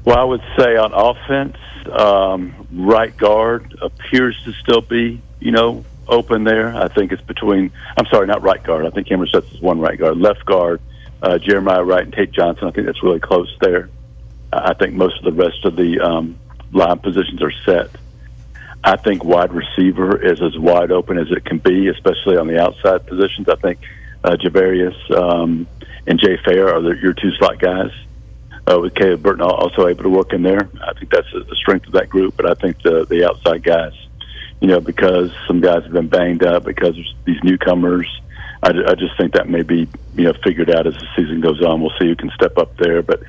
Well, 0.06 0.20
I 0.20 0.24
would 0.24 0.44
say 0.56 0.78
on 0.78 0.94
offense, 0.94 1.58
um, 1.92 2.68
right 2.72 3.16
guard 3.18 3.76
appears 3.82 4.40
to 4.44 4.54
still 4.54 4.82
be, 4.82 5.20
you 5.40 5.52
know, 5.52 5.84
open 6.08 6.44
there. 6.44 6.76
I 6.76 6.90
think 6.90 7.12
it's 7.12 7.24
between. 7.24 7.72
I'm 7.98 8.06
sorry, 8.06 8.28
not 8.28 8.44
right 8.44 8.64
guard. 8.64 8.86
I 8.86 8.92
think 8.92 9.08
Kameron 9.08 9.30
Stutts 9.30 9.52
is 9.52 9.62
one 9.62 9.80
right 9.80 9.98
guard. 9.98 10.18
Left 10.18 10.46
guard, 10.46 10.80
uh, 11.24 11.40
Jeremiah 11.40 11.84
Wright 11.84 12.04
and 12.04 12.14
Tate 12.14 12.32
Johnson. 12.32 12.68
I 12.68 12.72
think 12.72 12.86
that's 12.86 13.02
really 13.02 13.20
close 13.20 13.52
there. 13.62 13.90
I 14.54 14.76
think 14.76 14.94
most 14.94 15.18
of 15.18 15.24
the 15.24 15.44
rest 15.44 15.66
of 15.66 15.76
the 15.76 16.00
um, 16.00 16.38
line 16.72 17.00
positions 17.00 17.42
are 17.42 17.52
set. 17.66 17.90
I 18.84 18.98
think 18.98 19.24
wide 19.24 19.52
receiver 19.52 20.24
is 20.24 20.40
as 20.40 20.56
wide 20.56 20.92
open 20.92 21.18
as 21.18 21.32
it 21.32 21.46
can 21.46 21.58
be, 21.58 21.88
especially 21.88 22.38
on 22.38 22.46
the 22.46 22.62
outside 22.62 23.08
positions. 23.08 23.50
I 23.50 23.56
think 23.56 23.80
uh, 24.24 24.38
Ja'Varrius 24.40 25.12
um, 25.12 25.66
and 26.06 26.20
Jay 26.20 26.38
Fair 26.46 26.76
are 26.76 26.82
the, 26.82 26.96
your 27.02 27.14
two 27.14 27.32
slot 27.40 27.58
guys 27.58 27.90
uh, 28.68 28.80
with 28.80 28.96
Caleb 28.96 29.22
Burton 29.22 29.42
also 29.42 29.88
able 29.88 30.04
to 30.04 30.10
work 30.10 30.34
in 30.34 30.42
there. 30.42 30.70
I 30.82 30.94
think 30.94 31.12
that's 31.12 31.32
the 31.32 31.56
strength 31.56 31.88
of 31.88 31.94
that 31.94 32.10
group. 32.10 32.36
But 32.36 32.50
I 32.50 32.54
think 32.56 32.82
the 32.82 33.06
the 33.06 33.26
outside 33.26 33.64
guys, 33.64 33.94
you 34.60 34.68
know, 34.68 34.80
because 34.80 35.32
some 35.48 35.62
guys 35.62 35.84
have 35.84 35.94
been 35.94 36.08
banged 36.08 36.44
up 36.44 36.64
because 36.64 36.96
these 37.26 37.42
newcomers. 37.44 38.08
I, 38.64 38.70
I 38.70 38.96
just 38.96 39.16
think 39.18 39.34
that 39.34 39.48
may 39.48 39.62
be 39.62 39.88
you 40.16 40.24
know 40.24 40.34
figured 40.44 40.72
out 40.72 40.88
as 40.88 40.96
the 40.96 41.08
season 41.16 41.42
goes 41.42 41.62
on. 41.62 41.82
We'll 41.82 41.94
see 42.00 42.08
who 42.08 42.16
can 42.16 42.32
step 42.32 42.58
up 42.58 42.76
there. 42.78 43.04
But 43.04 43.22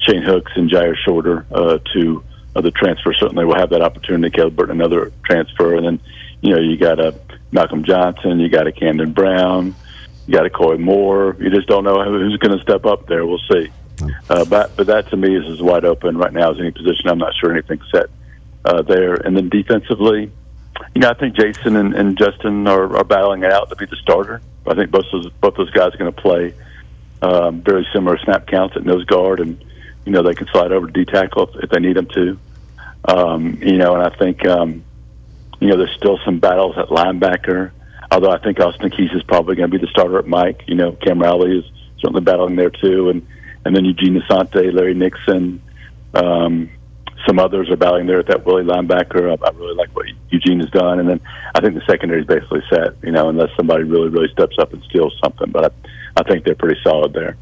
Shane 0.00 0.22
Hooks 0.22 0.52
and 0.54 0.70
Jyaire 0.70 0.96
Shorter, 1.04 1.44
uh, 1.50 1.78
two 1.92 2.24
other 2.56 2.70
transfers 2.70 3.18
certainly 3.20 3.44
will 3.44 3.58
have 3.58 3.70
that 3.70 3.82
opportunity. 3.82 4.34
Caleb 4.34 4.56
Burton, 4.56 4.80
another 4.80 5.12
transfer, 5.24 5.76
and 5.76 5.84
then 5.84 6.00
you 6.40 6.54
know 6.54 6.60
you 6.60 6.78
got 6.78 6.98
a 7.00 7.14
Malcolm 7.52 7.84
Johnson, 7.84 8.40
you 8.40 8.48
got 8.48 8.66
a 8.66 8.72
Camden 8.72 9.12
Brown, 9.12 9.74
you 10.26 10.34
got 10.34 10.46
a 10.46 10.50
Coy 10.50 10.78
Moore. 10.78 11.36
You 11.38 11.50
just 11.50 11.68
don't 11.68 11.84
know 11.84 12.02
who's 12.04 12.36
going 12.38 12.56
to 12.56 12.62
step 12.62 12.86
up 12.86 13.06
there. 13.06 13.26
We'll 13.26 13.40
see. 13.50 13.70
Uh, 14.28 14.44
but 14.44 14.76
but 14.76 14.86
that 14.86 15.08
to 15.10 15.16
me 15.16 15.36
is 15.36 15.46
as 15.50 15.62
wide 15.62 15.84
open 15.84 16.16
right 16.16 16.32
now 16.32 16.50
as 16.50 16.58
any 16.58 16.70
position. 16.70 17.08
I'm 17.08 17.18
not 17.18 17.34
sure 17.40 17.52
anything's 17.52 17.90
set 17.90 18.06
uh, 18.64 18.82
there. 18.82 19.14
And 19.14 19.36
then 19.36 19.48
defensively, 19.48 20.30
you 20.94 21.00
know, 21.00 21.10
I 21.10 21.14
think 21.14 21.34
Jason 21.36 21.76
and, 21.76 21.94
and 21.94 22.16
Justin 22.16 22.66
are, 22.66 22.96
are 22.96 23.04
battling 23.04 23.42
it 23.42 23.52
out 23.52 23.70
to 23.70 23.76
be 23.76 23.86
the 23.86 23.96
starter. 23.96 24.40
I 24.66 24.74
think 24.74 24.90
both 24.90 25.06
those 25.10 25.30
both 25.40 25.56
those 25.56 25.70
guys 25.70 25.94
are 25.94 25.98
going 25.98 26.12
to 26.12 26.20
play 26.20 26.54
um, 27.22 27.62
very 27.62 27.86
similar 27.92 28.18
snap 28.18 28.46
counts 28.46 28.76
at 28.76 28.84
nose 28.84 29.04
guard, 29.04 29.40
and 29.40 29.64
you 30.04 30.12
know 30.12 30.22
they 30.22 30.34
can 30.34 30.46
slide 30.48 30.72
over 30.72 30.86
to 30.86 30.92
D 30.92 31.04
tackle 31.04 31.48
if, 31.48 31.64
if 31.64 31.70
they 31.70 31.80
need 31.80 31.96
them 31.96 32.08
to. 32.14 32.38
Um, 33.04 33.58
you 33.62 33.78
know, 33.78 33.94
and 33.94 34.02
I 34.02 34.16
think 34.16 34.46
um, 34.46 34.84
you 35.60 35.68
know 35.68 35.76
there's 35.76 35.94
still 35.96 36.18
some 36.24 36.38
battles 36.38 36.76
at 36.76 36.88
linebacker. 36.88 37.72
Although 38.10 38.30
I 38.30 38.38
think 38.38 38.60
Austin 38.60 38.90
Keys 38.90 39.10
is 39.12 39.22
probably 39.22 39.56
going 39.56 39.70
to 39.70 39.78
be 39.78 39.84
the 39.84 39.90
starter 39.90 40.18
at 40.18 40.26
Mike. 40.26 40.64
You 40.66 40.74
know, 40.74 40.92
Cam 40.92 41.18
Riley 41.18 41.58
is 41.58 41.64
certainly 41.98 42.22
battling 42.22 42.56
there 42.56 42.70
too, 42.70 43.10
and 43.10 43.26
and 43.64 43.74
then 43.74 43.84
Eugene 43.84 44.20
Asante, 44.20 44.72
Larry 44.72 44.94
Nixon, 44.94 45.62
um, 46.14 46.70
some 47.26 47.38
others 47.38 47.68
are 47.70 47.76
battling 47.76 48.06
there 48.06 48.20
at 48.20 48.26
that 48.28 48.44
Willie 48.44 48.64
linebacker. 48.64 49.30
I, 49.30 49.46
I 49.46 49.50
really 49.50 49.74
like 49.74 49.94
what 49.94 50.06
Eugene 50.30 50.60
has 50.60 50.70
done, 50.70 51.00
and 51.00 51.08
then 51.08 51.20
I 51.54 51.60
think 51.60 51.74
the 51.74 51.84
secondary 51.86 52.20
is 52.20 52.26
basically 52.26 52.62
set. 52.70 52.94
You 53.02 53.12
know, 53.12 53.28
unless 53.28 53.50
somebody 53.56 53.84
really, 53.84 54.08
really 54.08 54.32
steps 54.32 54.56
up 54.58 54.72
and 54.72 54.82
steals 54.84 55.14
something, 55.22 55.50
but 55.50 55.72
I, 55.72 56.20
I 56.20 56.22
think 56.24 56.44
they're 56.44 56.54
pretty 56.54 56.80
solid 56.82 57.12
there. 57.12 57.36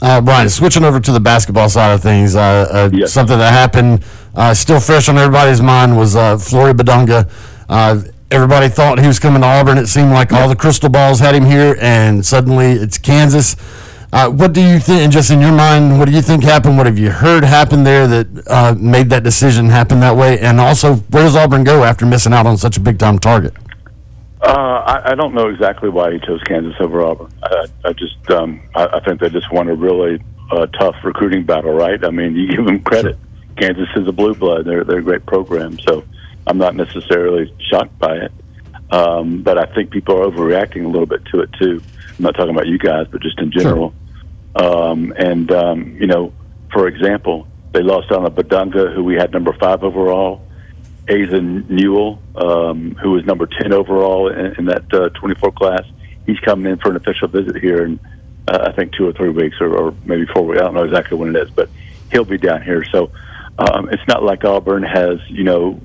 Uh, 0.00 0.20
Bryan, 0.20 0.48
switching 0.48 0.82
over 0.82 0.98
to 0.98 1.12
the 1.12 1.20
basketball 1.20 1.68
side 1.68 1.92
of 1.92 2.02
things, 2.02 2.34
uh, 2.34 2.40
uh, 2.40 2.90
yes. 2.92 3.12
something 3.12 3.38
that 3.38 3.52
happened 3.52 4.04
uh, 4.34 4.52
still 4.52 4.80
fresh 4.80 5.08
on 5.08 5.16
everybody's 5.16 5.60
mind 5.60 5.96
was 5.96 6.16
uh, 6.16 6.36
Flory 6.38 6.72
Bidunga. 6.72 7.30
Uh, 7.68 8.02
everybody 8.30 8.68
thought 8.68 8.98
he 8.98 9.06
was 9.06 9.20
coming 9.20 9.42
to 9.42 9.46
Auburn. 9.46 9.78
It 9.78 9.86
seemed 9.86 10.10
like 10.10 10.32
all 10.32 10.48
the 10.48 10.56
crystal 10.56 10.88
balls 10.88 11.20
had 11.20 11.34
him 11.36 11.44
here, 11.44 11.76
and 11.80 12.26
suddenly 12.26 12.72
it's 12.72 12.98
Kansas. 12.98 13.54
Uh, 14.12 14.28
what 14.28 14.52
do 14.52 14.60
you 14.60 14.78
think, 14.78 15.00
and 15.00 15.10
just 15.10 15.30
in 15.30 15.40
your 15.40 15.52
mind, 15.52 15.98
what 15.98 16.04
do 16.04 16.12
you 16.12 16.20
think 16.20 16.44
happened? 16.44 16.76
What 16.76 16.84
have 16.84 16.98
you 16.98 17.10
heard 17.10 17.44
happen 17.44 17.82
there 17.82 18.06
that 18.06 18.26
uh, 18.46 18.74
made 18.78 19.08
that 19.08 19.22
decision 19.22 19.70
happen 19.70 20.00
that 20.00 20.14
way? 20.14 20.38
And 20.38 20.60
also, 20.60 20.96
where 20.96 21.22
does 21.22 21.34
Auburn 21.34 21.64
go 21.64 21.82
after 21.82 22.04
missing 22.04 22.34
out 22.34 22.44
on 22.44 22.58
such 22.58 22.76
a 22.76 22.80
big 22.80 22.98
time 22.98 23.18
target? 23.18 23.54
Uh, 24.42 24.82
I, 24.84 25.12
I, 25.12 25.14
don't 25.14 25.34
know 25.34 25.48
exactly 25.48 25.88
why 25.88 26.12
he 26.12 26.18
chose 26.18 26.42
Kansas 26.42 26.74
over 26.80 27.02
Auburn. 27.02 27.32
I, 27.42 27.66
I 27.86 27.92
just, 27.94 28.30
um, 28.30 28.60
I, 28.74 28.86
I, 28.86 29.00
think 29.00 29.20
they 29.20 29.30
just 29.30 29.50
won 29.50 29.68
a 29.68 29.74
really 29.74 30.22
uh, 30.50 30.66
tough 30.66 30.96
recruiting 31.04 31.46
battle, 31.46 31.72
right? 31.72 32.04
I 32.04 32.10
mean, 32.10 32.36
you 32.36 32.48
give 32.48 32.66
them 32.66 32.82
credit. 32.82 33.16
Kansas 33.56 33.88
is 33.96 34.08
a 34.08 34.12
blue 34.12 34.34
blood; 34.34 34.64
they're 34.66 34.84
they're 34.84 34.98
a 34.98 35.02
great 35.02 35.24
program, 35.26 35.78
so 35.80 36.04
I'm 36.46 36.58
not 36.58 36.74
necessarily 36.74 37.54
shocked 37.70 37.98
by 37.98 38.16
it. 38.16 38.32
Um, 38.90 39.42
but 39.42 39.58
I 39.58 39.72
think 39.74 39.90
people 39.90 40.20
are 40.20 40.26
overreacting 40.26 40.84
a 40.84 40.88
little 40.88 41.06
bit 41.06 41.24
to 41.26 41.40
it 41.40 41.50
too. 41.54 41.82
I'm 42.18 42.24
not 42.24 42.34
talking 42.34 42.54
about 42.54 42.66
you 42.66 42.78
guys, 42.78 43.06
but 43.10 43.22
just 43.22 43.38
in 43.38 43.50
general. 43.50 43.90
Sure. 43.90 44.01
Um, 44.54 45.12
and, 45.16 45.50
um, 45.50 45.96
you 45.98 46.06
know, 46.06 46.32
for 46.72 46.88
example, 46.88 47.46
they 47.72 47.82
lost 47.82 48.10
on 48.12 48.26
a 48.26 48.30
Bidunga, 48.30 48.94
who 48.94 49.04
we 49.04 49.14
had 49.14 49.32
number 49.32 49.52
five 49.54 49.82
overall. 49.82 50.42
Aizen 51.08 51.68
Newell, 51.68 52.22
um, 52.36 52.94
who 52.94 53.10
was 53.12 53.24
number 53.24 53.46
10 53.46 53.72
overall 53.72 54.28
in, 54.28 54.54
in 54.58 54.64
that 54.66 54.92
uh, 54.92 55.08
24 55.10 55.52
class. 55.52 55.82
He's 56.26 56.38
coming 56.40 56.70
in 56.70 56.78
for 56.78 56.90
an 56.90 56.96
official 56.96 57.28
visit 57.28 57.56
here 57.56 57.84
in, 57.84 57.98
uh, 58.46 58.68
I 58.68 58.72
think, 58.72 58.92
two 58.94 59.08
or 59.08 59.12
three 59.12 59.30
weeks, 59.30 59.56
or, 59.60 59.76
or 59.76 59.94
maybe 60.04 60.26
four 60.26 60.46
weeks. 60.46 60.60
I 60.60 60.64
don't 60.64 60.74
know 60.74 60.84
exactly 60.84 61.18
when 61.18 61.34
it 61.34 61.42
is, 61.42 61.50
but 61.50 61.68
he'll 62.12 62.24
be 62.24 62.38
down 62.38 62.62
here. 62.62 62.84
So 62.84 63.10
um, 63.58 63.88
it's 63.90 64.06
not 64.06 64.22
like 64.22 64.44
Auburn 64.44 64.84
has, 64.84 65.18
you 65.28 65.42
know, 65.42 65.80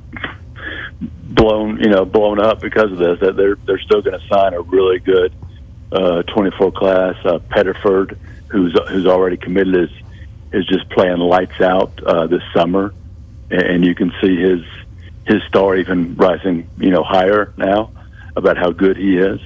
blown, 1.24 1.80
you 1.80 1.90
know, 1.90 2.06
blown 2.06 2.40
up 2.40 2.62
because 2.62 2.92
of 2.92 2.98
this. 2.98 3.20
That 3.20 3.36
they're 3.36 3.56
they're 3.66 3.80
still 3.80 4.02
going 4.02 4.20
to 4.20 4.28
sign 4.28 4.54
a 4.54 4.62
really 4.62 5.00
good 5.00 5.34
uh, 5.92 6.24
24 6.24 6.72
class. 6.72 7.16
Uh, 7.26 7.40
Pettiford 7.40 8.18
who's 8.50 8.78
who's 8.90 9.06
already 9.06 9.38
committed 9.38 9.76
is 9.76 9.90
is 10.52 10.66
just 10.68 10.90
playing 10.90 11.18
lights 11.18 11.60
out 11.62 12.02
uh, 12.04 12.28
this 12.28 12.44
summer, 12.54 12.94
and 13.50 13.86
you 13.86 13.96
can 13.96 14.12
see 14.22 14.36
his 14.36 14.62
his 15.26 15.44
star 15.44 15.76
even 15.76 16.16
rising, 16.16 16.70
you 16.78 16.90
know, 16.90 17.04
higher 17.04 17.54
now 17.58 17.92
about 18.36 18.58
how 18.58 18.72
good 18.72 18.98
he 18.98 19.18
is. 19.18 19.42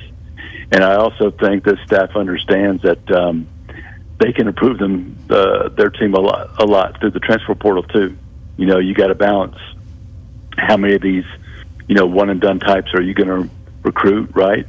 And 0.71 0.83
I 0.83 0.95
also 0.95 1.31
think 1.31 1.63
that 1.65 1.77
staff 1.85 2.15
understands 2.15 2.83
that 2.83 3.11
um, 3.11 3.47
they 4.19 4.31
can 4.31 4.47
improve 4.47 4.77
them 4.77 5.17
uh, 5.29 5.69
their 5.69 5.89
team 5.89 6.13
a 6.13 6.19
lot 6.19 6.61
a 6.61 6.65
lot 6.65 6.99
through 6.99 7.11
the 7.11 7.19
transfer 7.19 7.55
portal 7.55 7.83
too. 7.83 8.15
You 8.57 8.67
know, 8.67 8.77
you 8.77 8.93
got 8.93 9.07
to 9.07 9.15
balance 9.15 9.57
how 10.57 10.77
many 10.77 10.93
of 10.93 11.01
these, 11.01 11.25
you 11.87 11.95
know, 11.95 12.05
one 12.05 12.29
and 12.29 12.39
done 12.39 12.59
types 12.59 12.93
are 12.93 13.01
you 13.01 13.13
going 13.13 13.27
to 13.27 13.49
recruit, 13.83 14.29
right? 14.35 14.67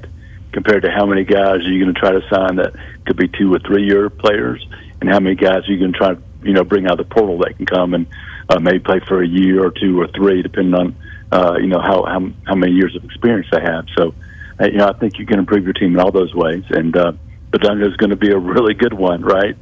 Compared 0.53 0.83
to 0.83 0.91
how 0.91 1.07
many 1.07 1.25
guys 1.25 1.57
are 1.57 1.71
you 1.71 1.83
going 1.83 1.95
to 1.95 2.01
try 2.01 2.13
to 2.13 2.23
sign 2.29 2.57
that 2.57 2.75
could 3.07 3.17
be 3.17 3.29
two 3.29 3.53
or 3.53 3.59
three 3.59 3.87
year 3.87 4.11
players, 4.11 4.65
and 5.01 5.11
how 5.11 5.21
many 5.21 5.35
guys 5.35 5.69
are 5.69 5.73
you 5.73 5.79
going 5.79 5.93
to 5.93 5.99
try 5.99 6.15
to 6.15 6.23
you 6.43 6.53
know 6.53 6.65
bring 6.65 6.87
out 6.87 6.99
the 6.99 7.05
portal 7.05 7.39
that 7.39 7.57
can 7.57 7.67
come 7.67 7.95
and 7.95 8.07
uh, 8.49 8.59
maybe 8.61 8.79
play 8.79 9.01
for 9.07 9.23
a 9.23 9.27
year 9.27 9.65
or 9.65 9.71
two 9.71 10.01
or 10.01 10.09
three, 10.09 10.43
depending 10.43 10.75
on 10.75 10.97
uh, 11.33 11.57
you 11.59 11.69
know 11.69 11.81
how, 11.81 12.05
how 12.05 12.21
how 12.47 12.55
many 12.55 12.73
years 12.73 12.95
of 12.97 13.05
experience 13.05 13.47
they 13.51 13.61
have. 13.61 13.87
So, 13.97 14.15
uh, 14.61 14.67
you 14.67 14.79
know, 14.79 14.89
I 14.89 14.93
think 14.93 15.19
you 15.19 15.27
can 15.27 15.39
improve 15.39 15.65
your 15.65 15.73
team 15.73 15.95
in 15.95 16.01
all 16.01 16.13
those 16.13 16.35
ways, 16.35 16.65
and 16.71 16.97
uh, 16.97 17.13
Bidunga 17.51 17.89
is 17.89 17.97
going 17.97 18.11
to 18.11 18.17
be 18.17 18.31
a 18.31 18.39
really 18.39 18.75
good 18.75 18.95
one, 18.95 19.23
right? 19.23 19.57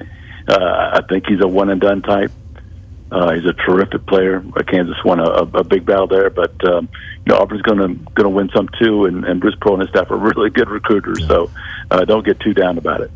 Uh, 0.49 1.01
I 1.01 1.01
think 1.09 1.27
he's 1.29 1.41
a 1.41 1.49
one 1.49 1.71
and 1.71 1.81
done 1.81 2.03
type. 2.03 2.33
Uh, 3.11 3.33
he's 3.35 3.45
a 3.45 3.53
terrific 3.53 4.07
player. 4.07 4.45
Kansas 4.69 4.97
won 5.05 5.19
a, 5.19 5.25
a, 5.25 5.65
big 5.65 5.85
battle 5.85 6.07
there, 6.07 6.31
but 6.31 6.53
um, 6.69 6.89
you 7.27 7.33
know 7.33 7.39
Auburn's 7.39 7.63
going 7.63 7.79
to 7.79 7.89
going 8.13 8.25
to 8.25 8.29
win 8.29 8.49
some 8.55 8.69
too. 8.81 9.07
And, 9.07 9.25
and 9.25 9.41
Bruce 9.41 9.57
Pearl 9.61 9.75
and 9.75 9.83
his 9.83 9.91
staff 9.91 10.11
are 10.11 10.17
really 10.37 10.51
good 10.51 10.71
recruiters, 10.71 11.27
so 11.27 11.51
uh, 11.91 12.05
don't 12.05 12.25
get 12.25 12.39
too 12.41 12.55
down 12.55 12.79
about 12.79 13.01
it. 13.01 13.11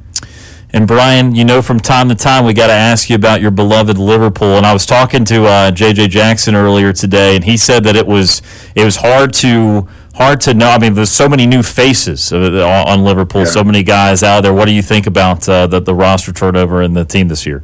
And 0.70 0.88
Bryan, 0.88 1.36
you 1.36 1.44
know, 1.44 1.62
from 1.62 1.78
time 1.78 2.08
to 2.08 2.16
time, 2.16 2.44
we 2.44 2.52
got 2.52 2.66
to 2.66 2.72
ask 2.72 3.08
you 3.08 3.14
about 3.14 3.40
your 3.40 3.52
beloved 3.52 3.96
Liverpool. 3.96 4.56
And 4.56 4.66
I 4.66 4.72
was 4.72 4.84
talking 4.84 5.24
to 5.26 5.44
uh, 5.44 5.70
JJ 5.70 6.08
Jackson 6.08 6.56
earlier 6.56 6.92
today, 6.92 7.36
and 7.36 7.44
he 7.44 7.56
said 7.56 7.84
that 7.84 7.94
it 7.94 8.08
was 8.08 8.42
it 8.74 8.84
was 8.84 8.96
hard 8.96 9.32
to 9.34 9.86
hard 10.14 10.40
to 10.40 10.54
know. 10.54 10.70
I 10.70 10.80
mean, 10.80 10.94
there's 10.94 11.12
so 11.12 11.28
many 11.28 11.46
new 11.46 11.62
faces 11.62 12.32
on 12.32 13.04
Liverpool, 13.04 13.42
yeah. 13.42 13.46
so 13.46 13.62
many 13.62 13.84
guys 13.84 14.24
out 14.24 14.40
there. 14.40 14.52
What 14.52 14.64
do 14.64 14.72
you 14.72 14.82
think 14.82 15.06
about 15.06 15.48
uh, 15.48 15.68
the 15.68 15.78
the 15.78 15.94
roster 15.94 16.32
turnover 16.32 16.82
in 16.82 16.94
the 16.94 17.04
team 17.04 17.28
this 17.28 17.46
year? 17.46 17.62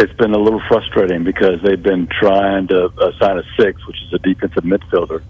It's 0.00 0.14
been 0.14 0.32
a 0.32 0.38
little 0.38 0.62
frustrating 0.66 1.24
because 1.24 1.60
they've 1.62 1.82
been 1.82 2.08
trying 2.08 2.68
to 2.68 2.86
uh, 2.86 3.10
sign 3.20 3.36
a 3.36 3.42
six, 3.58 3.86
which 3.86 3.98
is 4.06 4.14
a 4.14 4.18
defensive 4.18 4.64
midfielder, 4.64 5.22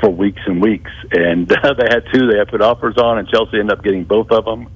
for 0.00 0.10
weeks 0.10 0.40
and 0.44 0.60
weeks. 0.60 0.90
And 1.12 1.48
uh, 1.52 1.74
they 1.78 1.86
had 1.88 2.02
two 2.12 2.26
they 2.26 2.36
had 2.36 2.48
put 2.48 2.62
offers 2.62 2.96
on, 2.98 3.18
and 3.18 3.28
Chelsea 3.28 3.60
ended 3.60 3.78
up 3.78 3.84
getting 3.84 4.02
both 4.02 4.32
of 4.32 4.44
them. 4.44 4.66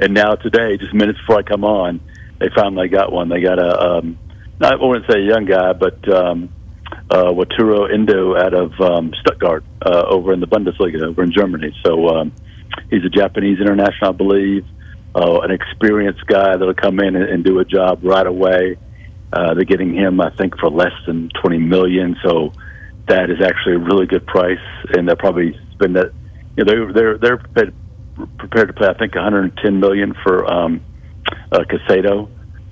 And 0.00 0.12
now 0.12 0.34
today, 0.34 0.78
just 0.78 0.92
minutes 0.94 1.20
before 1.20 1.38
I 1.38 1.42
come 1.42 1.62
on, 1.62 2.00
they 2.40 2.48
finally 2.56 2.88
got 2.88 3.12
one. 3.12 3.28
They 3.28 3.40
got 3.40 3.60
a, 3.60 3.98
um, 3.98 4.18
I 4.60 4.74
wouldn't 4.74 5.08
say 5.08 5.20
a 5.20 5.28
young 5.28 5.44
guy, 5.44 5.74
but 5.74 6.12
um, 6.12 6.48
uh, 7.08 7.30
Wataru 7.30 7.94
Endo 7.94 8.34
out 8.34 8.52
of 8.52 8.72
um, 8.80 9.12
Stuttgart 9.20 9.62
uh, 9.86 10.06
over 10.08 10.32
in 10.32 10.40
the 10.40 10.48
Bundesliga 10.48 11.00
over 11.04 11.22
in 11.22 11.30
Germany. 11.30 11.72
So 11.86 12.08
um, 12.08 12.32
he's 12.90 13.04
a 13.04 13.08
Japanese 13.08 13.60
international, 13.60 14.10
I 14.10 14.16
believe, 14.16 14.64
uh, 15.14 15.40
an 15.40 15.50
experienced 15.50 16.26
guy 16.26 16.56
that'll 16.56 16.74
come 16.74 17.00
in 17.00 17.16
and, 17.16 17.28
and 17.28 17.44
do 17.44 17.58
a 17.58 17.64
job 17.64 18.00
right 18.02 18.26
away. 18.26 18.78
Uh, 19.32 19.54
they're 19.54 19.64
getting 19.64 19.94
him, 19.94 20.20
I 20.20 20.30
think, 20.36 20.58
for 20.58 20.70
less 20.70 20.92
than 21.06 21.30
twenty 21.40 21.58
million. 21.58 22.16
So 22.22 22.52
that 23.08 23.30
is 23.30 23.40
actually 23.42 23.74
a 23.74 23.78
really 23.78 24.06
good 24.06 24.26
price, 24.26 24.58
and 24.94 25.08
they'll 25.08 25.16
probably 25.16 25.58
spend 25.72 25.96
that. 25.96 26.12
You 26.56 26.64
know, 26.64 26.72
they're 26.72 26.92
they're 26.92 27.18
they're 27.18 27.38
prepared, 27.38 27.74
prepared 28.38 28.68
to 28.68 28.74
pay, 28.74 28.86
I 28.86 28.94
think, 28.94 29.14
110 29.14 29.80
million 29.80 30.14
for 30.22 30.50
um, 30.52 30.84
uh, 31.50 31.60
Caicedo 31.60 32.28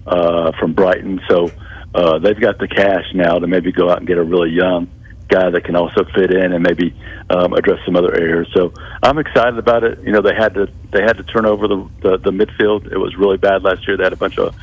uh, 0.07 0.53
from 0.59 0.75
Brighton. 0.75 1.21
So 1.29 1.51
uh, 1.95 2.19
they've 2.19 2.41
got 2.41 2.59
the 2.59 2.69
cash 2.69 3.05
now 3.15 3.39
to 3.39 3.47
maybe 3.47 3.73
go 3.73 3.91
out 3.91 3.99
and 3.99 4.07
get 4.07 4.19
a 4.19 4.23
really 4.23 4.51
young 4.51 4.91
guy 5.31 5.51
that 5.51 5.65
can 5.65 5.77
also 5.77 6.05
fit 6.15 6.33
in 6.33 6.53
and 6.53 6.63
maybe 6.63 6.95
um, 7.31 7.53
address 7.55 7.79
some 7.85 7.97
other 7.97 8.15
areas. 8.15 8.49
So 8.53 8.73
I'm 9.03 9.19
excited 9.19 9.59
about 9.59 9.85
it. 9.85 10.01
You 10.03 10.13
know, 10.13 10.21
they 10.21 10.35
had 10.35 10.55
to 10.55 10.69
they 10.91 11.03
had 11.03 11.17
to 11.17 11.23
turn 11.23 11.47
over 11.47 11.69
the, 11.69 11.89
the 12.03 12.17
the 12.19 12.31
midfield. 12.31 12.91
It 12.91 12.99
was 12.99 13.17
really 13.17 13.39
bad 13.39 13.63
last 13.63 13.87
year. 13.87 13.97
They 13.97 14.05
had 14.05 14.13
a 14.13 14.17
bunch 14.17 14.39
of 14.39 14.55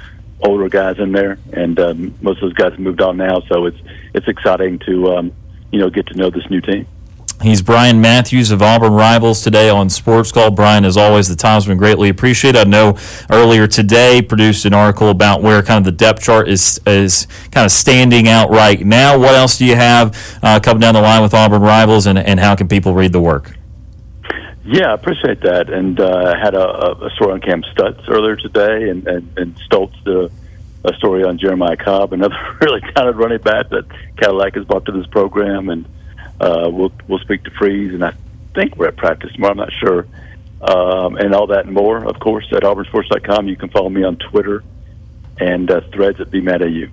older 0.41 0.69
guys 0.69 0.99
in 0.99 1.11
there, 1.11 1.39
and 1.53 1.79
um, 1.79 2.15
most 2.21 2.43
of 2.43 2.49
those 2.49 2.53
guys 2.53 2.77
moved 2.77 3.01
on 3.01 3.17
now. 3.17 3.41
So 3.47 3.65
it's 3.65 3.79
it's 4.13 4.27
exciting 4.27 4.79
to 4.79 5.15
um, 5.15 5.31
you 5.71 5.79
know 5.79 5.89
get 5.89 6.07
to 6.07 6.17
know 6.17 6.29
this 6.29 6.47
new 6.49 6.61
team. 6.61 6.85
He's 7.41 7.61
Bryan 7.61 8.01
Matthews 8.01 8.49
of 8.49 8.63
Auburn 8.63 8.93
Rivals 8.93 9.41
today 9.43 9.69
on 9.69 9.89
Sports 9.89 10.31
Call. 10.31 10.49
Bryan, 10.49 10.83
as 10.83 10.97
always, 10.97 11.29
the 11.29 11.35
time's 11.35 11.67
been 11.67 11.77
greatly 11.77 12.09
appreciated. 12.09 12.59
I 12.59 12.63
know 12.63 12.97
earlier 13.29 13.67
today 13.67 14.23
produced 14.23 14.65
an 14.65 14.73
article 14.73 15.09
about 15.09 15.43
where 15.43 15.61
kind 15.61 15.77
of 15.77 15.83
the 15.85 15.91
depth 15.91 16.23
chart 16.23 16.49
is 16.49 16.81
is 16.87 17.27
kind 17.51 17.63
of 17.63 17.71
standing 17.71 18.27
out 18.27 18.49
right 18.49 18.83
now. 18.83 19.19
What 19.19 19.35
else 19.35 19.55
do 19.59 19.65
you 19.65 19.75
have 19.75 20.39
uh, 20.41 20.59
coming 20.59 20.81
down 20.81 20.95
the 20.95 21.01
line 21.01 21.21
with 21.21 21.35
Auburn 21.35 21.61
Rivals, 21.61 22.07
and, 22.07 22.17
and 22.17 22.39
how 22.39 22.55
can 22.55 22.67
people 22.67 22.95
read 22.95 23.11
the 23.11 23.21
work? 23.21 23.55
Yeah, 24.65 24.87
I 24.87 24.93
appreciate 24.95 25.41
that. 25.41 25.69
And 25.69 25.99
uh, 25.99 26.35
had 26.35 26.55
a, 26.55 27.05
a 27.05 27.09
story 27.11 27.33
on 27.33 27.41
Cam 27.41 27.63
Stutts 27.71 28.01
earlier 28.07 28.35
today, 28.35 28.89
and, 28.89 29.07
and, 29.07 29.37
and 29.37 29.55
Stoltz 29.69 29.95
a, 30.07 30.31
a 30.89 30.93
story 30.95 31.23
on 31.23 31.37
Jeremiah 31.37 31.77
Cobb, 31.77 32.13
another 32.13 32.35
really 32.61 32.81
talented 32.95 33.15
running 33.15 33.41
back 33.41 33.69
that 33.69 33.85
Cadillac 34.17 34.55
has 34.55 34.65
brought 34.65 34.85
to 34.85 34.91
this 34.91 35.05
program. 35.07 35.69
And 35.69 35.85
uh, 36.39 36.69
we'll 36.71 36.91
we'll 37.07 37.19
speak 37.19 37.43
to 37.43 37.51
Freeze, 37.51 37.93
and 37.93 38.03
I 38.03 38.13
think 38.53 38.75
we're 38.75 38.87
at 38.87 38.97
practice 38.97 39.31
tomorrow. 39.33 39.51
I'm 39.51 39.57
not 39.57 39.73
sure, 39.73 40.07
um, 40.61 41.17
and 41.17 41.33
all 41.33 41.47
that 41.47 41.65
and 41.65 41.73
more. 41.73 42.03
Of 42.03 42.19
course, 42.19 42.45
at 42.51 42.63
auburnsports.com, 42.63 43.47
you 43.47 43.55
can 43.55 43.69
follow 43.69 43.89
me 43.89 44.03
on 44.03 44.17
Twitter 44.17 44.63
and 45.39 45.69
uh, 45.69 45.81
threads 45.91 46.19
at 46.19 46.29
BMattAU. 46.29 46.89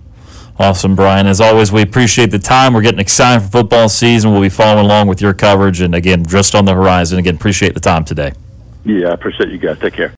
Awesome, 0.59 0.95
Bryan. 0.95 1.27
As 1.27 1.41
always, 1.41 1.73
we 1.73 1.83
appreciate 1.83 2.31
the 2.31 2.39
time. 2.39 2.75
We're 2.75 2.83
getting 2.83 3.01
excited 3.01 3.45
for 3.45 3.51
football 3.51 3.89
season. 3.89 4.31
We'll 4.31 4.43
be 4.43 4.49
following 4.49 4.85
along 4.85 5.09
with 5.09 5.21
your 5.21 5.35
coverage, 5.35 5.81
and 5.81 5.95
again, 5.95 6.25
just 6.25 6.55
on 6.55 6.65
the 6.65 6.75
horizon. 6.75 7.19
Again, 7.19 7.35
appreciate 7.35 7.75
the 7.75 7.81
time 7.81 8.05
today. 8.05 8.33
Yeah, 8.85 9.09
I 9.09 9.15
appreciate 9.15 9.51
you 9.51 9.59
guys. 9.59 9.79
Take 9.79 9.95
care. 9.95 10.13